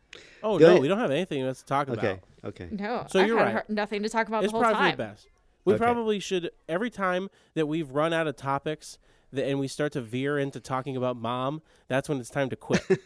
[0.43, 2.19] Oh The no, only- we don't have anything else to talk Okay, about.
[2.43, 2.65] okay.
[2.65, 2.75] Okay.
[2.75, 3.53] No, So I've you're had right.
[3.53, 4.97] her- nothing to talk about It's the whole probably time.
[4.97, 5.27] the best.
[5.63, 5.81] We Okay.
[5.85, 8.97] probably should every time that we've run out of topics
[9.31, 11.61] that, and we start to veer into talking about mom.
[11.87, 12.83] That's when it's time to quit.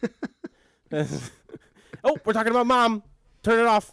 [2.04, 3.04] oh, we're talking about mom.
[3.44, 3.92] Turn it off.